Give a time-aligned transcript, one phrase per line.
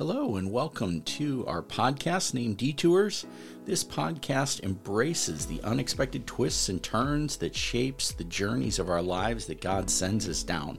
[0.00, 3.26] Hello, and welcome to our podcast named Detours.
[3.66, 9.44] This podcast embraces the unexpected twists and turns that shapes the journeys of our lives
[9.44, 10.78] that God sends us down.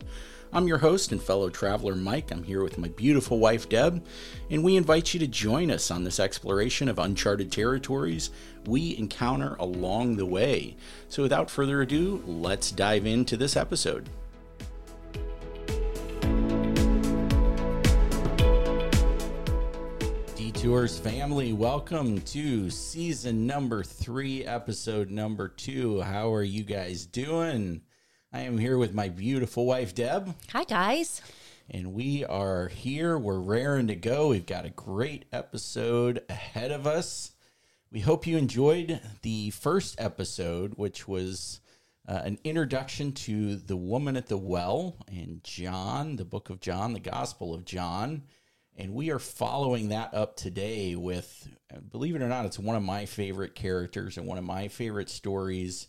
[0.52, 2.31] I'm your host and fellow traveler, Mike.
[2.31, 4.03] I'm here with my beautiful wife, Deb,
[4.49, 8.31] and we invite you to join us on this exploration of uncharted territories
[8.66, 10.75] we encounter along the way.
[11.09, 14.09] So, without further ado, let's dive into this episode.
[20.61, 26.02] Detours family, welcome to season number three, episode number two.
[26.02, 27.81] How are you guys doing?
[28.31, 30.35] I am here with my beautiful wife, Deb.
[30.52, 31.23] Hi, guys.
[31.71, 33.17] And we are here.
[33.17, 34.27] We're raring to go.
[34.27, 37.31] We've got a great episode ahead of us.
[37.91, 41.59] We hope you enjoyed the first episode, which was
[42.08, 46.93] uh, an introduction to the woman at the well and John, the book of John,
[46.93, 48.25] the Gospel of John.
[48.77, 51.47] And we are following that up today with,
[51.91, 55.09] believe it or not, it's one of my favorite characters and one of my favorite
[55.09, 55.88] stories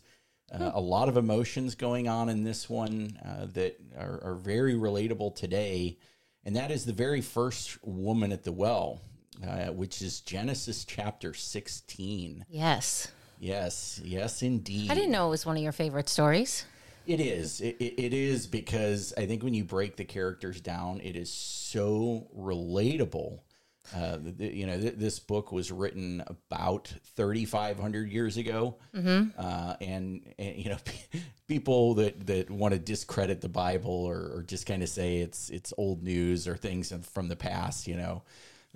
[0.53, 4.73] uh, a lot of emotions going on in this one uh, that are, are, very
[4.73, 5.97] relatable today.
[6.45, 9.01] And that is the very first woman at the well,
[9.45, 12.45] uh, which is Genesis chapter 16.
[12.49, 13.11] Yes.
[13.39, 14.91] Yes, yes, indeed.
[14.91, 16.65] I didn't know it was one of your favorite stories.
[17.05, 17.61] It is.
[17.61, 21.31] It, it, it is because I think when you break the characters down, it is
[21.31, 23.39] so relatable
[23.93, 29.29] uh, the, you know, th- this book was written about 3,500 years ago, mm-hmm.
[29.37, 30.77] uh, and, and, you know,
[31.47, 35.49] people that, that want to discredit the Bible or, or just kind of say it's
[35.49, 38.23] it's old news or things from the past, you know,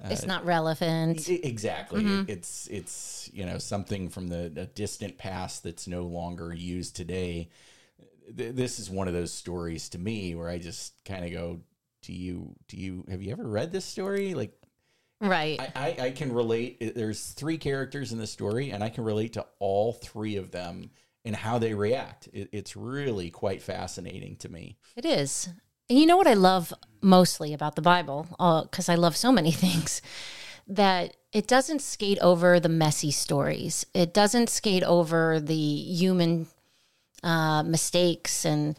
[0.04, 1.28] uh, it's not relevant.
[1.30, 2.30] Exactly, mm-hmm.
[2.30, 7.50] it's it's you know something from the, the, distant past that's no longer used today.
[8.36, 11.62] Th- this is one of those stories to me where I just kind of go,
[12.02, 14.54] "Do you do you have you ever read this story?" Like
[15.20, 15.60] Right.
[15.60, 16.94] I, I, I, can relate.
[16.96, 20.92] There's three characters in the story, and I can relate to all three of them
[21.26, 22.30] and how they react.
[22.32, 24.78] It, it's really quite fascinating to me.
[24.96, 25.50] It is.
[25.90, 26.72] And you know what I love
[27.02, 30.02] mostly about the Bible, because uh, I love so many things,
[30.68, 33.86] that it doesn't skate over the messy stories.
[33.94, 36.48] It doesn't skate over the human
[37.24, 38.78] uh, mistakes and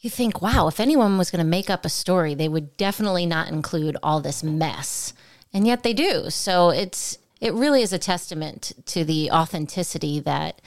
[0.00, 3.24] you think, wow, if anyone was going to make up a story, they would definitely
[3.24, 5.12] not include all this mess
[5.52, 6.30] and yet they do.
[6.30, 10.62] So it's it really is a testament to the authenticity that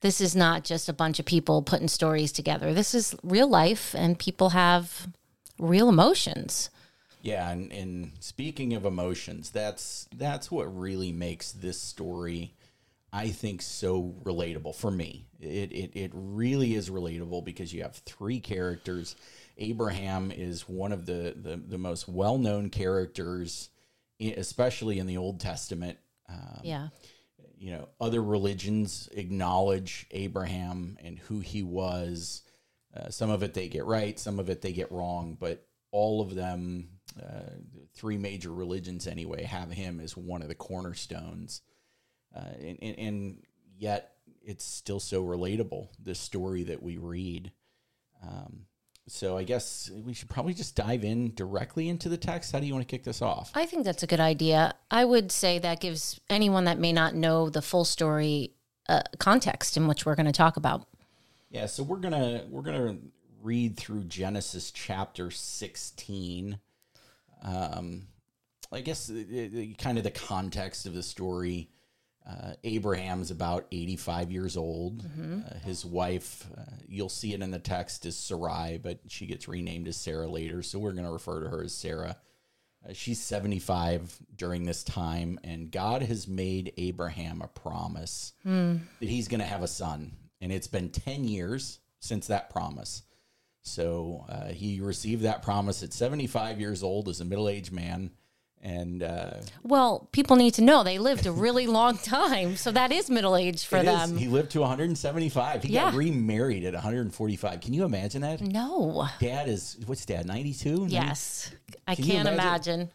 [0.00, 2.74] this is not just a bunch of people putting stories together.
[2.74, 5.08] This is real life, and people have
[5.58, 6.70] real emotions.
[7.22, 12.52] Yeah, and, and speaking of emotions, that's that's what really makes this story,
[13.12, 15.26] I think, so relatable for me.
[15.40, 19.16] It it, it really is relatable because you have three characters.
[19.58, 23.68] Abraham is one of the the, the most well known characters
[24.30, 25.98] especially in the Old Testament.
[26.28, 26.88] Um, yeah.
[27.58, 32.42] You know, other religions acknowledge Abraham and who he was.
[32.94, 36.20] Uh, some of it they get right, some of it they get wrong, but all
[36.20, 36.88] of them,
[37.20, 37.50] uh,
[37.94, 41.62] three major religions anyway, have him as one of the cornerstones.
[42.34, 43.42] Uh, and, and, and,
[43.76, 44.12] yet
[44.44, 47.50] it's still so relatable, the story that we read.
[48.22, 48.66] Um,
[49.08, 52.52] so I guess we should probably just dive in directly into the text.
[52.52, 53.50] How do you want to kick this off?
[53.54, 54.74] I think that's a good idea.
[54.90, 58.54] I would say that gives anyone that may not know the full story
[58.88, 60.86] uh, context in which we're going to talk about.
[61.50, 62.96] Yeah, so we're gonna we're gonna
[63.42, 66.58] read through Genesis chapter sixteen.
[67.42, 68.06] Um,
[68.72, 69.12] I guess
[69.76, 71.68] kind of the context of the story.
[72.28, 75.02] Uh, Abraham's about 85 years old.
[75.02, 75.40] Mm-hmm.
[75.44, 79.48] Uh, his wife, uh, you'll see it in the text, is Sarai, but she gets
[79.48, 80.62] renamed as Sarah later.
[80.62, 82.16] So we're going to refer to her as Sarah.
[82.88, 88.80] Uh, she's 75 during this time, and God has made Abraham a promise mm.
[89.00, 90.12] that he's going to have a son.
[90.40, 93.02] And it's been 10 years since that promise.
[93.62, 98.10] So uh, he received that promise at 75 years old as a middle aged man
[98.62, 99.32] and uh,
[99.64, 103.36] well, people need to know they lived a really long time, so that is middle
[103.36, 104.14] age for them.
[104.14, 104.20] Is.
[104.20, 105.64] He lived to 175.
[105.64, 105.84] He yeah.
[105.86, 107.60] got remarried at 145.
[107.60, 108.40] Can you imagine that?
[108.40, 109.08] No.
[109.18, 110.26] Dad is what's dad?
[110.26, 110.86] 92.
[110.88, 111.52] Yes,
[111.88, 112.80] I Can can't imagine?
[112.80, 112.90] imagine.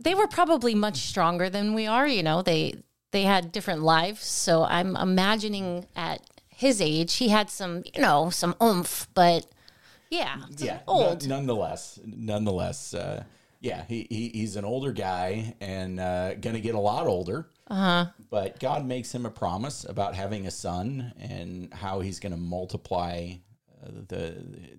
[0.00, 2.06] They were probably much stronger than we are.
[2.06, 2.74] You know, they
[3.10, 8.30] they had different lives, so I'm imagining at his age he had some, you know,
[8.30, 9.46] some oomph, but
[10.10, 11.28] yeah, yeah, old.
[11.28, 12.94] nonetheless, nonetheless.
[12.94, 13.24] Uh,
[13.60, 17.48] yeah, he, he he's an older guy and uh, going to get a lot older.
[17.68, 18.06] Uh-huh.
[18.30, 22.38] But God makes him a promise about having a son and how he's going to
[22.38, 23.32] multiply
[23.82, 24.36] uh, the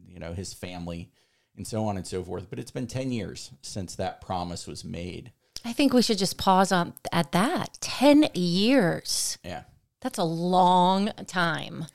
[0.08, 1.12] you know his family
[1.58, 2.50] and so on and so forth.
[2.50, 5.32] But it's been 10 years since that promise was made.
[5.66, 7.78] I think we should just pause on at that.
[7.82, 9.38] 10 years.
[9.44, 9.64] Yeah.
[10.02, 11.86] That's a long time.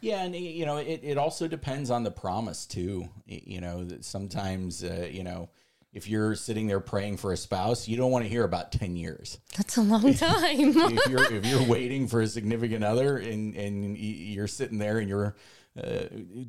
[0.00, 3.08] Yeah, and you know, it, it also depends on the promise too.
[3.24, 5.48] You know, that sometimes uh, you know,
[5.92, 8.96] if you're sitting there praying for a spouse, you don't want to hear about ten
[8.96, 9.38] years.
[9.56, 10.58] That's a long time.
[10.58, 15.08] if you're if you're waiting for a significant other and and you're sitting there and
[15.08, 15.36] you're
[15.74, 16.04] uh,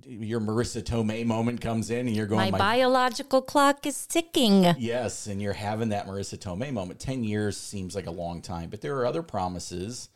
[0.06, 4.76] your Marisa Tomei moment comes in and you're going, my, my, biological clock is ticking.
[4.78, 7.00] Yes, and you're having that Marisa Tomei moment.
[7.00, 10.10] Ten years seems like a long time, but there are other promises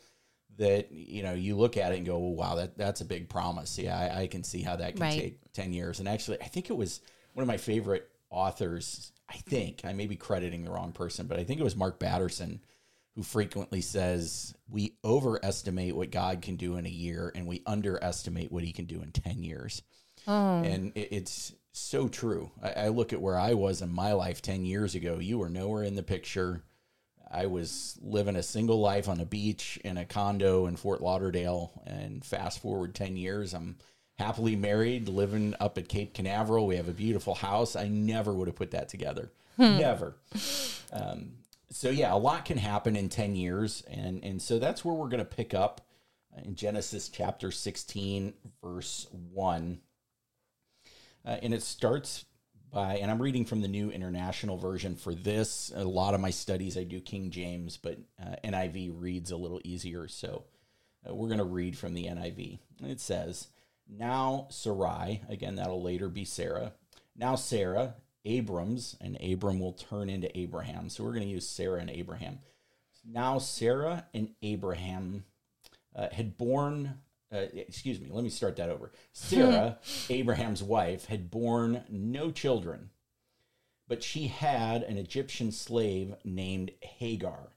[0.58, 3.78] that you know you look at it and go, wow, that that's a big promise.
[3.78, 5.18] Yeah, I, I can see how that can right.
[5.18, 6.00] take ten years.
[6.00, 7.00] And actually, I think it was
[7.32, 9.12] one of my favorite authors.
[9.28, 11.98] I think I may be crediting the wrong person, but I think it was Mark
[11.98, 12.60] Batterson
[13.14, 18.52] who frequently says we overestimate what God can do in a year and we underestimate
[18.52, 19.82] what He can do in ten years.
[20.26, 20.62] Oh.
[20.62, 22.50] And it, it's so true.
[22.62, 25.18] I, I look at where I was in my life ten years ago.
[25.18, 26.62] You were nowhere in the picture
[27.30, 31.82] I was living a single life on a beach in a condo in Fort Lauderdale.
[31.86, 33.76] And fast forward 10 years, I'm
[34.18, 36.66] happily married, living up at Cape Canaveral.
[36.66, 37.76] We have a beautiful house.
[37.76, 39.30] I never would have put that together.
[39.56, 39.78] Hmm.
[39.78, 40.16] Never.
[40.92, 41.32] Um,
[41.70, 43.82] so, yeah, a lot can happen in 10 years.
[43.90, 45.82] And, and so that's where we're going to pick up
[46.44, 49.80] in Genesis chapter 16, verse 1.
[51.24, 52.24] Uh, and it starts
[52.72, 55.72] by, and I'm reading from the New International Version for this.
[55.74, 59.60] A lot of my studies I do King James, but uh, NIV reads a little
[59.64, 60.08] easier.
[60.08, 60.44] So
[61.08, 62.58] uh, we're going to read from the NIV.
[62.80, 63.48] it says,
[63.88, 66.72] Now Sarai, again, that'll later be Sarah.
[67.16, 67.94] Now Sarah,
[68.24, 70.88] Abrams, and Abram will turn into Abraham.
[70.88, 72.40] So we're going to use Sarah and Abraham.
[73.04, 75.24] Now Sarah and Abraham
[75.96, 76.98] uh, had born
[77.30, 78.90] uh, excuse me, let me start that over.
[79.12, 82.90] Sarah, Abraham's wife, had borne no children,
[83.86, 87.52] but she had an Egyptian slave named Hagar.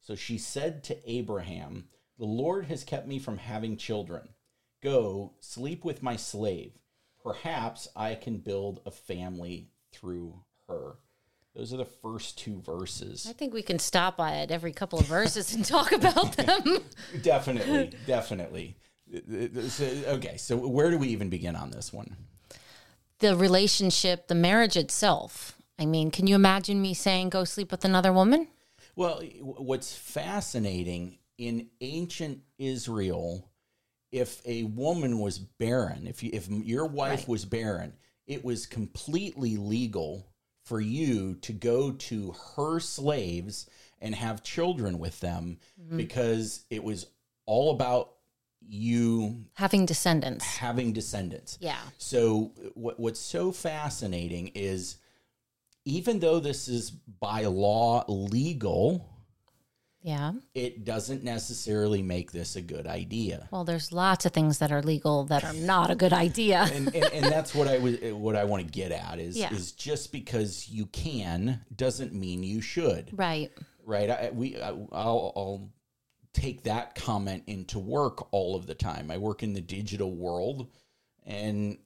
[0.00, 1.88] So she said to Abraham,
[2.18, 4.30] The Lord has kept me from having children.
[4.82, 6.72] Go, sleep with my slave.
[7.22, 10.96] Perhaps I can build a family through her.
[11.54, 13.26] Those are the first two verses.
[13.28, 16.78] I think we can stop by it every couple of verses and talk about them.
[17.22, 18.76] definitely, definitely
[19.14, 22.16] okay, so where do we even begin on this one?
[23.18, 25.56] The relationship, the marriage itself.
[25.78, 28.48] I mean, can you imagine me saying, go sleep with another woman?
[28.96, 33.49] Well, what's fascinating in ancient Israel,
[34.12, 37.28] if a woman was barren, if you, if your wife right.
[37.28, 37.92] was barren,
[38.26, 40.26] it was completely legal
[40.64, 43.68] for you to go to her slaves
[44.00, 45.96] and have children with them mm-hmm.
[45.96, 47.06] because it was
[47.46, 48.12] all about
[48.68, 54.96] you having descendants having descendants yeah so what, what's so fascinating is
[55.84, 59.08] even though this is by law legal
[60.02, 64.72] yeah it doesn't necessarily make this a good idea well there's lots of things that
[64.72, 68.00] are legal that are not a good idea and, and, and, that's what i was
[68.12, 69.52] what i want to get at is yeah.
[69.52, 73.50] is just because you can doesn't mean you should right
[73.84, 75.70] right I, we I, will I'll
[76.32, 79.10] take that comment into work all of the time.
[79.10, 80.68] I work in the digital world
[81.26, 81.78] and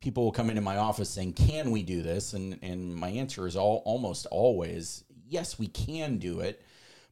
[0.00, 3.46] people will come into my office saying, "Can we do this?" and and my answer
[3.46, 6.62] is all almost always, "Yes, we can do it."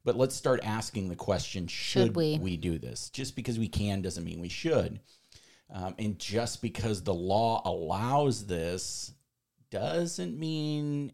[0.05, 2.39] But let's start asking the question, should, should we?
[2.41, 3.11] we do this?
[3.11, 5.01] Just because we can doesn't mean we should.
[5.73, 9.13] Um, and just because the law allows this
[9.71, 11.13] doesn't mean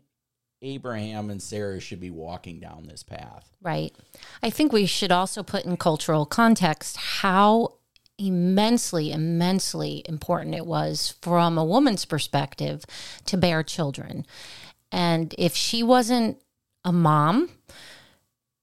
[0.63, 3.51] Abraham and Sarah should be walking down this path.
[3.61, 3.95] Right.
[4.43, 7.75] I think we should also put in cultural context how
[8.19, 12.85] immensely, immensely important it was from a woman's perspective
[13.27, 14.25] to bear children.
[14.91, 16.41] And if she wasn't
[16.85, 17.51] a mom,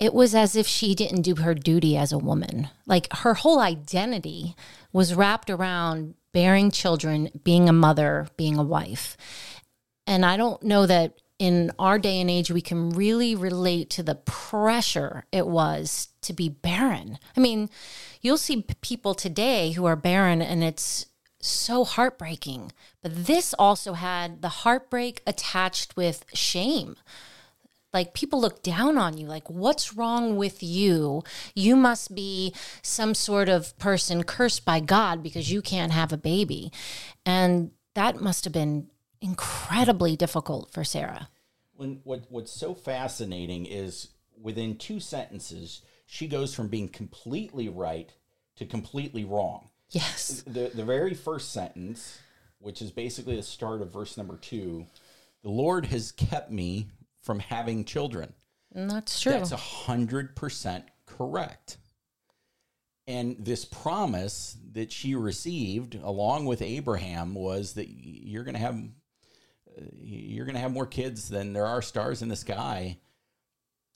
[0.03, 2.67] it was as if she didn't do her duty as a woman.
[2.85, 4.53] Like her whole identity
[4.91, 9.15] was wrapped around bearing children, being a mother, being a wife.
[10.05, 14.03] And I don't know that in our day and age, we can really relate to
[14.03, 17.17] the pressure it was to be barren.
[17.37, 17.69] I mean,
[18.19, 21.05] you'll see people today who are barren and it's
[21.39, 22.73] so heartbreaking.
[23.01, 26.97] But this also had the heartbreak attached with shame.
[27.93, 31.23] Like people look down on you, like, what's wrong with you?
[31.53, 36.17] You must be some sort of person cursed by God because you can't have a
[36.17, 36.71] baby.
[37.25, 38.87] And that must have been
[39.21, 41.29] incredibly difficult for Sarah.
[41.75, 44.09] When what what's so fascinating is
[44.41, 48.11] within two sentences she goes from being completely right
[48.57, 49.69] to completely wrong.
[49.89, 50.43] Yes.
[50.45, 52.19] The the very first sentence
[52.63, 54.87] which is basically the start of verse number two,
[55.43, 56.87] the Lord has kept me
[57.23, 58.33] from having children.
[58.73, 59.31] That's true.
[59.31, 61.77] That's a hundred percent correct.
[63.05, 68.75] And this promise that she received along with Abraham was that you're going to have
[68.75, 72.97] uh, you're going to have more kids than there are stars in the sky.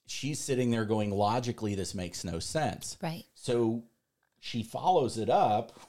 [0.07, 2.97] She's sitting there going logically this makes no sense.
[3.01, 3.25] right.
[3.35, 3.83] So
[4.39, 5.79] she follows it up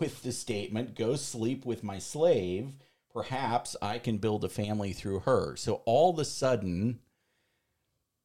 [0.00, 2.72] with the statement go sleep with my slave.
[3.14, 5.54] Perhaps I can build a family through her.
[5.56, 6.98] So all of a sudden,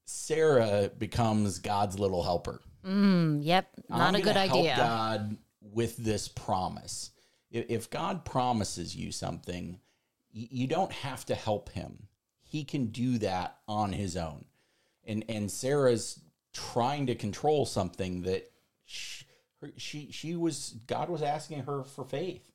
[0.05, 2.61] Sarah becomes God's little helper.
[2.83, 3.69] Mm, yep.
[3.91, 4.73] I'm Not a good idea.
[4.75, 7.11] God with this promise.
[7.51, 9.79] If, if God promises you something,
[10.31, 12.07] you don't have to help him.
[12.41, 14.45] He can do that on his own.
[15.05, 16.19] And and Sarah's
[16.53, 18.51] trying to control something that
[18.85, 19.25] she,
[19.77, 22.51] she she was God was asking her for faith.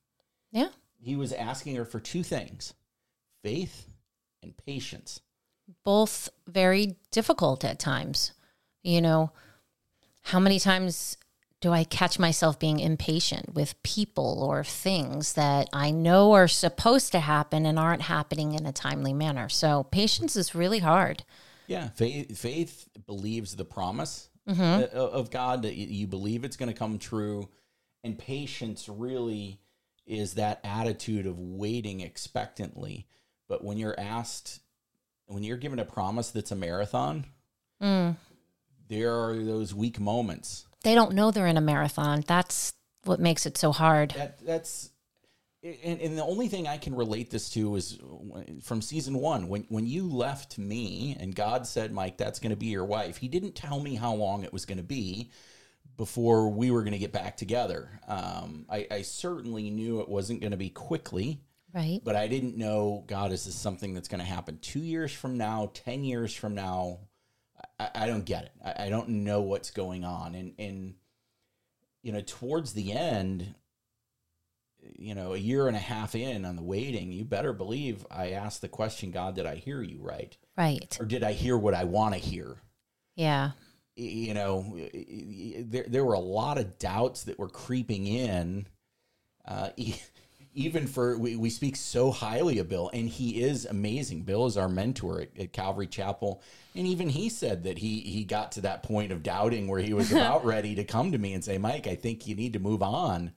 [0.50, 0.68] Yeah.
[1.00, 2.74] He was asking her for two things:
[3.42, 3.88] faith
[4.42, 5.20] and patience.
[5.82, 8.32] both very difficult at times.
[8.82, 9.32] You know,
[10.22, 11.16] how many times
[11.62, 17.12] do I catch myself being impatient with people or things that I know are supposed
[17.12, 19.48] to happen and aren't happening in a timely manner?
[19.48, 21.24] So, patience is really hard.
[21.66, 24.94] Yeah, faith, faith believes the promise Mm-hmm.
[24.94, 27.48] uh, of God that you- you believe it's going to come true,
[28.02, 29.58] and patience really
[30.06, 33.06] is that attitude of waiting expectantly.
[33.48, 34.60] But when you're asked,
[35.26, 37.26] when you're given a promise that's a marathon,
[37.82, 38.16] Mm.
[38.88, 40.66] there are those weak moments.
[40.82, 42.22] They don't know they're in a marathon.
[42.26, 42.72] That's
[43.04, 44.10] what makes it so hard.
[44.12, 44.90] That that's.
[45.62, 47.98] And, and the only thing I can relate this to is
[48.62, 52.56] from season one when when you left me and God said, "Mike, that's going to
[52.56, 55.30] be your wife." He didn't tell me how long it was going to be
[55.96, 58.00] before we were going to get back together.
[58.08, 61.40] Um, I, I certainly knew it wasn't going to be quickly,
[61.72, 62.00] Right.
[62.04, 65.36] but I didn't know, God, is this something that's going to happen two years from
[65.38, 67.00] now, 10 years from now?
[67.78, 68.52] I, I don't get it.
[68.64, 70.34] I, I don't know what's going on.
[70.34, 70.94] And, and,
[72.02, 73.54] you know, towards the end,
[74.98, 78.30] you know, a year and a half in on the waiting, you better believe I
[78.32, 80.36] asked the question, God, did I hear you right?
[80.58, 80.96] Right.
[81.00, 82.56] Or did I hear what I want to hear?
[83.16, 83.52] Yeah.
[83.96, 84.76] You know,
[85.66, 88.66] there there were a lot of doubts that were creeping in.
[89.46, 89.70] Uh,
[90.56, 94.22] even for we, we speak so highly of Bill, and he is amazing.
[94.22, 96.42] Bill is our mentor at, at Calvary Chapel,
[96.74, 99.92] and even he said that he he got to that point of doubting where he
[99.92, 102.60] was about ready to come to me and say, "Mike, I think you need to
[102.60, 103.32] move on."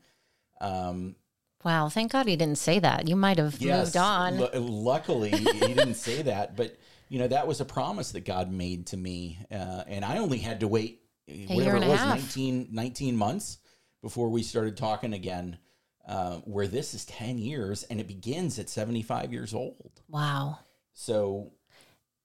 [0.62, 1.16] Um,
[1.64, 1.90] Wow.
[1.90, 3.10] Thank God he didn't say that.
[3.10, 4.38] You might have moved on.
[4.38, 6.78] Lu- luckily, he didn't say that, but
[7.10, 10.40] you know that was a promise that God made to me, uh, and I only
[10.40, 12.20] had to wait year whatever it was, half.
[12.20, 13.58] 19, 19 months
[14.02, 15.58] before we started talking again.
[16.08, 20.00] Uh, where this is ten years, and it begins at seventy five years old.
[20.08, 20.58] wow.
[20.94, 21.52] So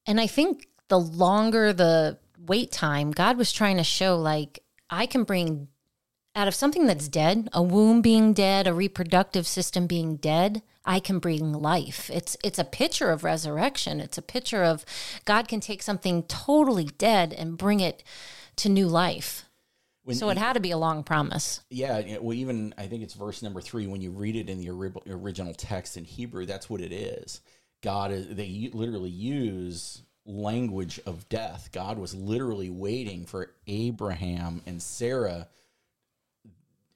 [0.07, 5.07] And I think the longer the wait time, God was trying to show like I
[5.07, 5.67] can bring
[6.35, 10.99] out of something that's dead, a womb being dead, a reproductive system being dead, I
[10.99, 12.11] can bring life.
[12.12, 14.01] It's it's a picture of resurrection.
[14.01, 14.85] It's a picture of
[15.25, 18.03] God can take something totally dead and bring it
[18.57, 19.45] to new life.
[20.05, 21.61] when So it had to be a long promise.
[21.71, 23.87] Yeah, well, even I think it's verse number three.
[23.87, 24.71] When you read it in the
[25.11, 27.41] original text in Hebrew, that's what it is.
[27.83, 31.71] God is, they literally use language of death.
[31.73, 35.49] God was literally waiting for Abraham and Sarah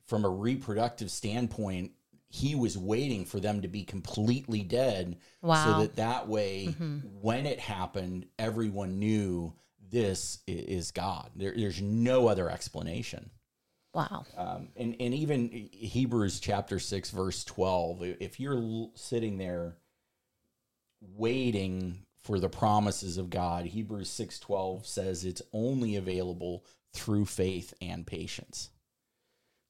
[0.06, 1.92] from a reproductive standpoint.
[2.28, 5.16] He was waiting for them to be completely dead.
[5.42, 5.64] Wow.
[5.64, 6.66] So that that way,
[7.20, 9.54] when it happened, everyone knew
[9.90, 11.30] this is God.
[11.36, 13.30] There, there's no other explanation.
[13.94, 14.26] Wow.
[14.36, 19.78] Um, and, and even Hebrews chapter 6, verse 12, if you're sitting there
[21.00, 28.06] waiting for the promises of God, Hebrews 6:12 says it's only available through faith and
[28.06, 28.70] patience.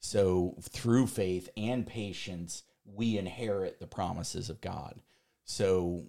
[0.00, 5.00] So through faith and patience, we inherit the promises of God.
[5.44, 6.04] So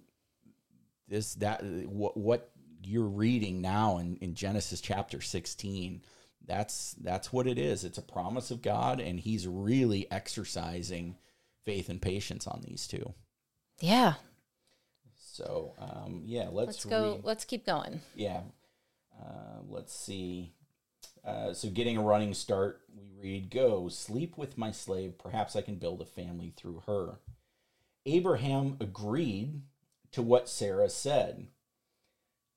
[1.08, 2.50] this that what what
[2.84, 6.02] you're reading now in, in Genesis chapter 16
[6.46, 11.16] that's that's what it is it's a promise of God and he's really exercising
[11.64, 13.12] faith and patience on these two
[13.80, 14.14] Yeah.
[15.16, 17.14] so um, yeah let's, Let's go.
[17.14, 18.00] read- Let's keep going.
[18.14, 18.42] yeah
[19.20, 20.52] uh, let's see
[21.24, 25.18] uh, so getting a running start we read go sleep with my slave.
[25.18, 27.18] Perhaps i can build a family through her.
[28.06, 29.62] Abraham agreed
[30.12, 31.48] to what sarah said.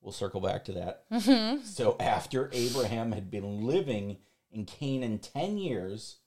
[0.01, 1.59] We'll circle back to that.
[1.63, 4.17] So after abraham had been living
[4.51, 6.17] in canaan 10 years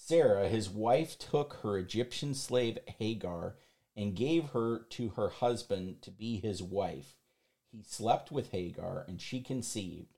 [0.00, 3.56] Sarah, his wife, took her Egyptian slave Hagar
[3.96, 7.16] and gave her to her husband to be his wife.
[7.72, 10.17] He slept with Hagar, and she conceived.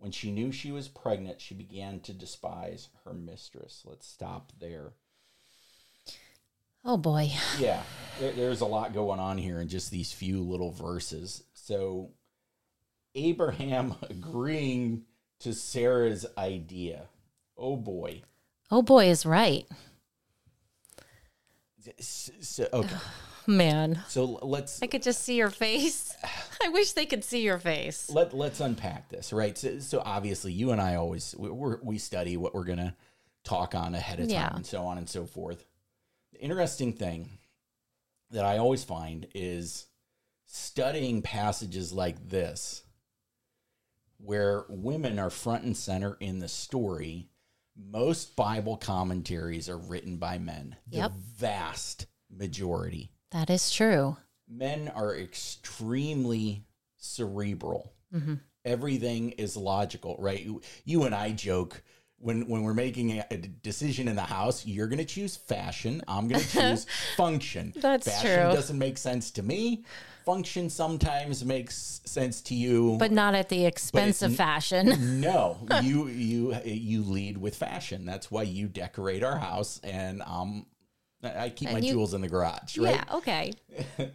[0.00, 3.82] When she knew she was pregnant, she began to despise her mistress.
[3.84, 4.94] Let's stop there.
[6.82, 7.30] Oh boy.
[7.58, 7.82] Yeah,
[8.18, 11.44] there, there's a lot going on here in just these few little verses.
[11.52, 12.12] So,
[13.14, 15.02] Abraham agreeing
[15.40, 17.02] to Sarah's idea.
[17.58, 18.22] Oh boy.
[18.70, 19.66] Oh boy is right.
[21.98, 22.96] So, okay.
[23.50, 24.02] Man.
[24.08, 26.14] So let's I could just see your face.
[26.62, 28.08] I wish they could see your face.
[28.10, 29.56] let let's unpack this, right?
[29.58, 32.94] So, so obviously, you and I always we we're, we study what we're gonna
[33.44, 34.54] talk on ahead of time, Yeah.
[34.54, 35.64] and so on and so forth.
[36.32, 37.28] The interesting thing
[38.30, 39.86] that I always find is
[40.46, 42.84] studying passages like this,
[44.18, 47.28] where women are front and center in the story.
[47.76, 50.76] Most Bible commentaries are written by men.
[50.90, 51.10] Yep.
[51.10, 54.16] The vast majority That is true.
[54.48, 56.64] men are extremely
[56.96, 57.92] cerebral.
[58.14, 58.34] Mm-hmm.
[58.64, 60.42] Everything is logical, right?
[60.42, 61.82] You, you and I joke
[62.20, 64.66] when when we're making a, decision in the house.
[64.66, 66.02] You're going to choose fashion.
[66.06, 67.72] I'm going to choose function.
[67.76, 68.52] That's fashion true.
[68.52, 69.84] doesn't make sense to me.
[70.26, 75.20] Function sometimes makes sense to you, But not at the expense of fashion.
[75.20, 78.04] no, you you you lead with fashion.
[78.04, 80.66] That's why you decorate our house, and um,
[81.22, 82.94] I keep my you- jewels in the garage, right?
[82.94, 83.52] Yeah, okay.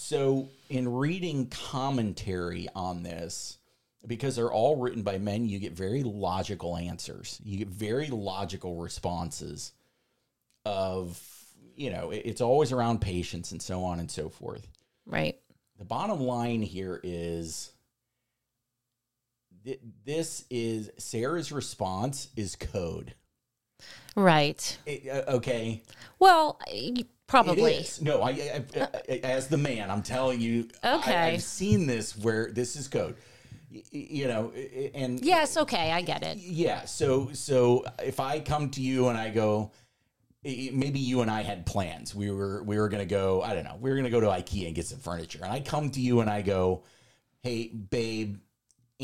[0.00, 3.58] So, in reading commentary on this,
[4.06, 7.40] because they're all written by men, you get very logical answers.
[7.42, 9.72] You get very logical responses
[10.64, 11.20] of,
[11.74, 14.68] you know, it- it's always around patience and so on and so forth.
[15.04, 15.40] Right.
[15.78, 17.72] The bottom line here is
[19.64, 23.14] th- this is Sarah's response is code.
[24.16, 24.78] Right.
[24.86, 25.82] It- uh, okay.
[26.18, 26.60] Well,
[27.26, 27.86] probably.
[28.00, 28.64] No, I, I,
[29.08, 30.68] I, as the man, I'm telling you.
[30.84, 31.14] Okay.
[31.14, 33.16] I, have seen this where this is code.
[33.70, 34.50] You know,
[34.94, 36.38] and Yes, okay, I get it.
[36.38, 36.86] yeah.
[36.86, 39.72] So, so if I come to you and I go,
[40.42, 42.14] maybe you and I had plans.
[42.14, 43.42] We were we were gonna go.
[43.42, 43.76] I don't know.
[43.78, 45.40] We were gonna go to IKEA and get some furniture.
[45.44, 46.84] And I come to you and I go,
[47.42, 48.38] "Hey, babe."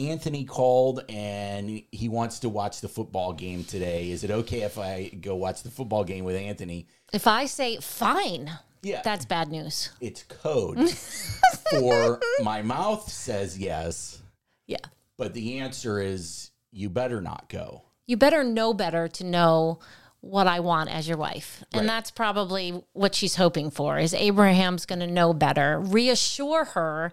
[0.05, 4.11] Anthony called and he wants to watch the football game today.
[4.11, 6.89] Is it okay if I go watch the football game with Anthony?
[7.13, 8.51] If I say fine,
[8.83, 9.03] Yeah.
[9.05, 9.91] that's bad news.
[10.01, 10.91] it's code
[11.71, 14.21] for my mouth says yes,
[14.67, 14.79] Yeah.
[15.17, 17.83] but the answer is you better not go.
[18.07, 19.79] You better know better to know
[20.21, 21.63] what I want as your wife.
[21.73, 21.81] Right.
[21.81, 27.13] And that's probably what she's hoping for is Abraham's going to know better, reassure her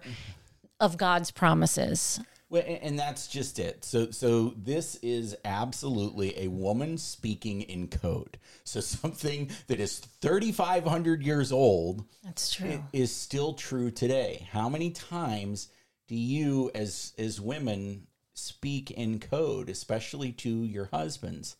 [0.80, 2.18] of God's promises.
[2.52, 3.82] Well, and that's just it.
[3.82, 8.36] So, so this is absolutely a woman speaking in code.
[8.64, 12.84] So, something that is 3,500 years old That's true.
[12.92, 14.46] Is still true today.
[14.52, 15.68] How many times
[16.08, 21.56] do you, as as women, speak in code, especially to your husbands?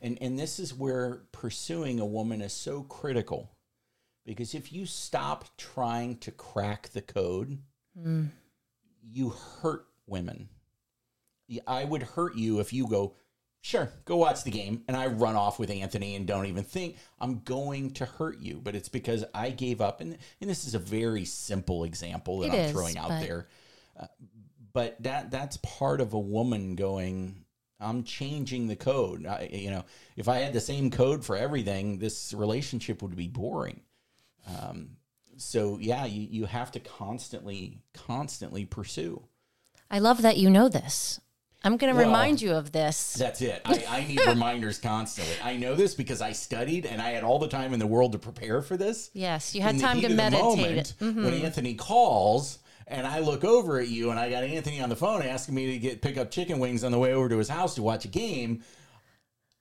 [0.00, 3.52] And and this is where pursuing a woman is so critical,
[4.26, 7.58] because if you stop trying to crack the code,
[7.96, 8.24] hmm.
[9.08, 10.48] you hurt women.
[11.66, 13.14] I would hurt you if you go,
[13.60, 16.96] sure, go watch the game, and I run off with Anthony and don't even think
[17.20, 18.60] I'm going to hurt you.
[18.62, 22.48] But it's because I gave up, and and this is a very simple example that
[22.48, 23.48] It I'm is, throwing out but- there.
[23.98, 24.06] Uh,
[24.72, 27.44] but that that's part of a woman going.
[27.78, 29.26] I'm changing the code.
[29.26, 29.84] I, you know,
[30.16, 33.80] if I had the same code for everything, this relationship would be boring.
[34.46, 34.90] Um,
[35.36, 39.22] so yeah, you, you have to constantly, constantly pursue.
[39.92, 41.20] I love that you know this.
[41.64, 43.12] I'm going to Well, remind you of this.
[43.14, 43.62] That's it.
[43.64, 45.34] I, I need reminders constantly.
[45.44, 48.12] I know this because I studied and I had all the time in the world
[48.12, 49.10] to prepare for this.
[49.12, 50.42] Yes, you had In time to meditate.
[50.42, 51.24] moment, Mhm.
[51.24, 54.96] When Anthony calls and I look over at you and I got Anthony on the
[54.96, 57.48] phone asking me to get pick up chicken wings on the way over to his
[57.48, 58.64] house to watch a game,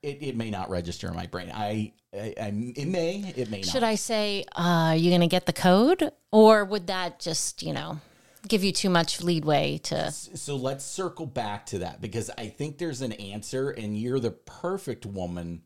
[0.02, 1.52] it, it may not register in my brain.
[1.54, 3.65] I, I, I it may, it may not.
[3.67, 6.12] Should I say, uh, are you going to get the code?
[6.32, 8.00] Or would that just, you know,
[8.47, 10.12] give you too much leadway to.
[10.12, 14.32] So let's circle back to that because I think there's an answer, and you're the
[14.32, 15.63] perfect woman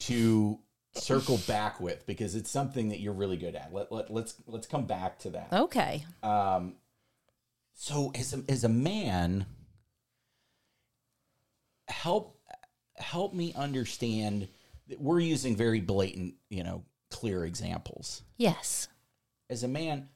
[0.00, 0.58] to
[0.92, 3.72] circle back with because it's something that you're really good at.
[3.72, 5.52] Let, let, let's let's come back to that.
[5.52, 6.04] Okay.
[6.22, 6.74] Um,
[7.74, 9.46] so as a, as a man,
[11.88, 12.38] help
[12.96, 14.48] help me understand
[14.88, 18.22] that we're using very blatant, you know, clear examples.
[18.36, 18.88] Yes.
[19.48, 20.08] As a man,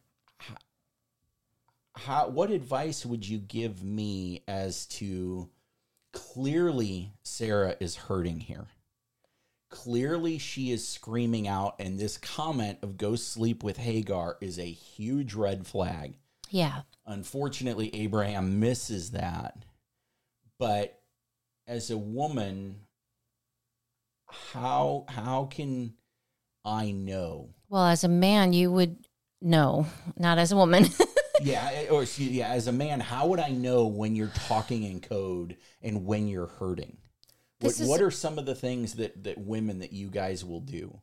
[1.97, 5.49] how what advice would you give me as to
[6.13, 8.67] clearly Sarah is hurting here?
[9.71, 14.71] Clearly, she is screaming out, and this comment of go sleep with Hagar is a
[14.71, 16.15] huge red flag.
[16.49, 16.83] Yeah.
[17.07, 19.65] Unfortunately, Abraham misses that.
[20.59, 21.01] But
[21.67, 22.83] as a woman,
[24.29, 25.95] how how can
[26.65, 27.51] I know?
[27.69, 29.07] Well, as a man, you would
[29.43, 30.87] know, not as a woman.
[31.43, 34.85] yeah, eh, or excuse- yeah, as a man, how would I know when you're talking
[34.85, 36.99] in code and when you're hurting?
[37.61, 41.01] What, what are some of the things that that women that you guys will do?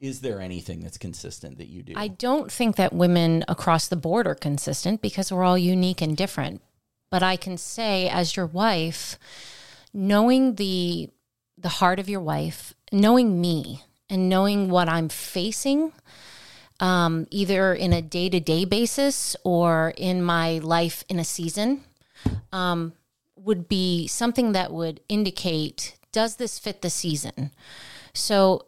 [0.00, 1.94] Is there anything that's consistent that you do?
[1.96, 6.16] I don't think that women across the board are consistent because we're all unique and
[6.16, 6.62] different.
[7.10, 9.18] But I can say, as your wife,
[9.92, 11.10] knowing the
[11.56, 15.92] the heart of your wife, knowing me, and knowing what I'm facing,
[16.80, 21.84] um, either in a day to day basis or in my life in a season,
[22.52, 22.92] um,
[23.36, 27.50] would be something that would indicate does this fit the season?
[28.14, 28.66] So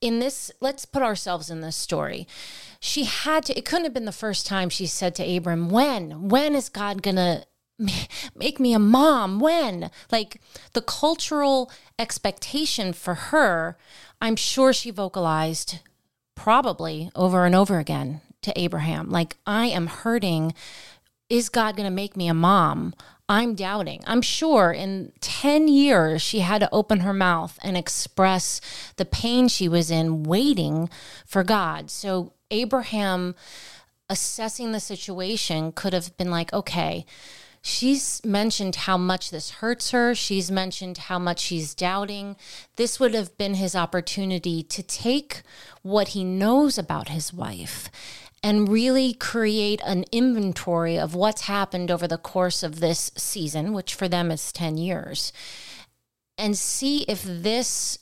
[0.00, 2.28] in this, let's put ourselves in this story.
[2.78, 6.28] She had to, it couldn't have been the first time she said to Abram, When?
[6.28, 7.44] When is God going to
[8.34, 9.40] make me a mom?
[9.40, 9.90] When?
[10.12, 10.40] Like
[10.74, 13.78] the cultural expectation for her,
[14.20, 15.78] I'm sure she vocalized
[16.34, 19.10] probably over and over again to Abraham.
[19.10, 20.54] Like, I am hurting.
[21.28, 22.94] Is God going to make me a mom?
[23.28, 24.02] I'm doubting.
[24.06, 28.60] I'm sure in 10 years, she had to open her mouth and express
[28.96, 30.90] the pain she was in, waiting
[31.24, 31.90] for God.
[31.90, 33.34] So, Abraham
[34.10, 37.06] assessing the situation could have been like, okay,
[37.64, 40.14] she's mentioned how much this hurts her.
[40.14, 42.36] She's mentioned how much she's doubting.
[42.76, 45.42] This would have been his opportunity to take
[45.82, 47.90] what he knows about his wife
[48.42, 53.94] and really create an inventory of what's happened over the course of this season, which
[53.94, 55.32] for them is 10 years,
[56.36, 57.98] and see if this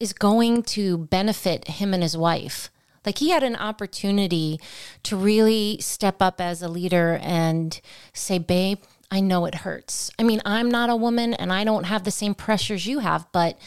[0.00, 2.70] is going to benefit him and his wife.
[3.04, 4.60] Like he had an opportunity
[5.04, 7.80] to really step up as a leader and
[8.12, 10.10] say, Babe, I know it hurts.
[10.18, 13.26] I mean, I'm not a woman and I don't have the same pressures you have,
[13.32, 13.58] but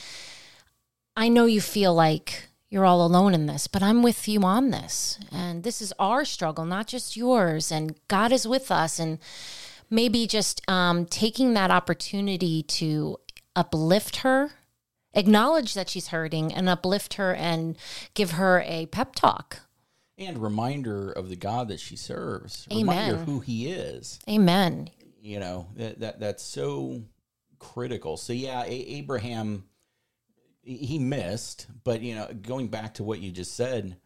[1.16, 4.72] I know you feel like you're all alone in this, but I'm with you on
[4.72, 5.20] this.
[5.32, 7.72] And this is our struggle, not just yours.
[7.72, 9.00] And God is with us.
[9.00, 9.20] And
[9.90, 13.18] maybe just um, taking that opportunity to
[13.56, 14.52] uplift her,
[15.18, 17.76] acknowledge that she's hurting, and uplift her and
[18.14, 19.62] give her a pep talk.
[20.18, 22.68] and reminder of the God that she serves.
[22.72, 23.26] Reminder Amen.
[23.26, 24.20] who He is.
[24.30, 24.90] Amen.
[25.22, 27.02] You know that, that that's so
[27.60, 28.16] critical.
[28.18, 29.66] So yeah, a- Abraham
[30.64, 33.98] he he missed, but you know, going back to what you just said,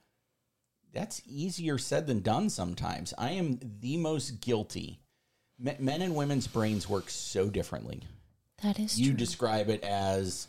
[0.93, 2.49] that's easier said than done.
[2.49, 4.99] Sometimes I am the most guilty.
[5.59, 8.01] Men and women's brains work so differently.
[8.63, 9.17] That is you true.
[9.17, 10.47] describe it as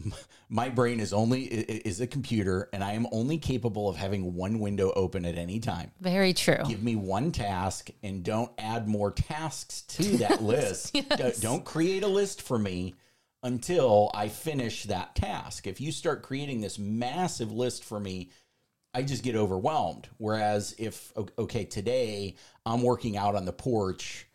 [0.48, 4.58] my brain is only is a computer and i am only capable of having one
[4.58, 6.62] window open at any time Very true.
[6.66, 12.02] give me one task and don't add more tasks to that list don't, don't create
[12.02, 12.94] a list for me
[13.42, 18.30] until i finish that task if you start creating this massive list for me
[18.94, 20.08] I just get overwhelmed.
[20.18, 22.34] Whereas if okay, today
[22.66, 24.26] I'm working out on the porch,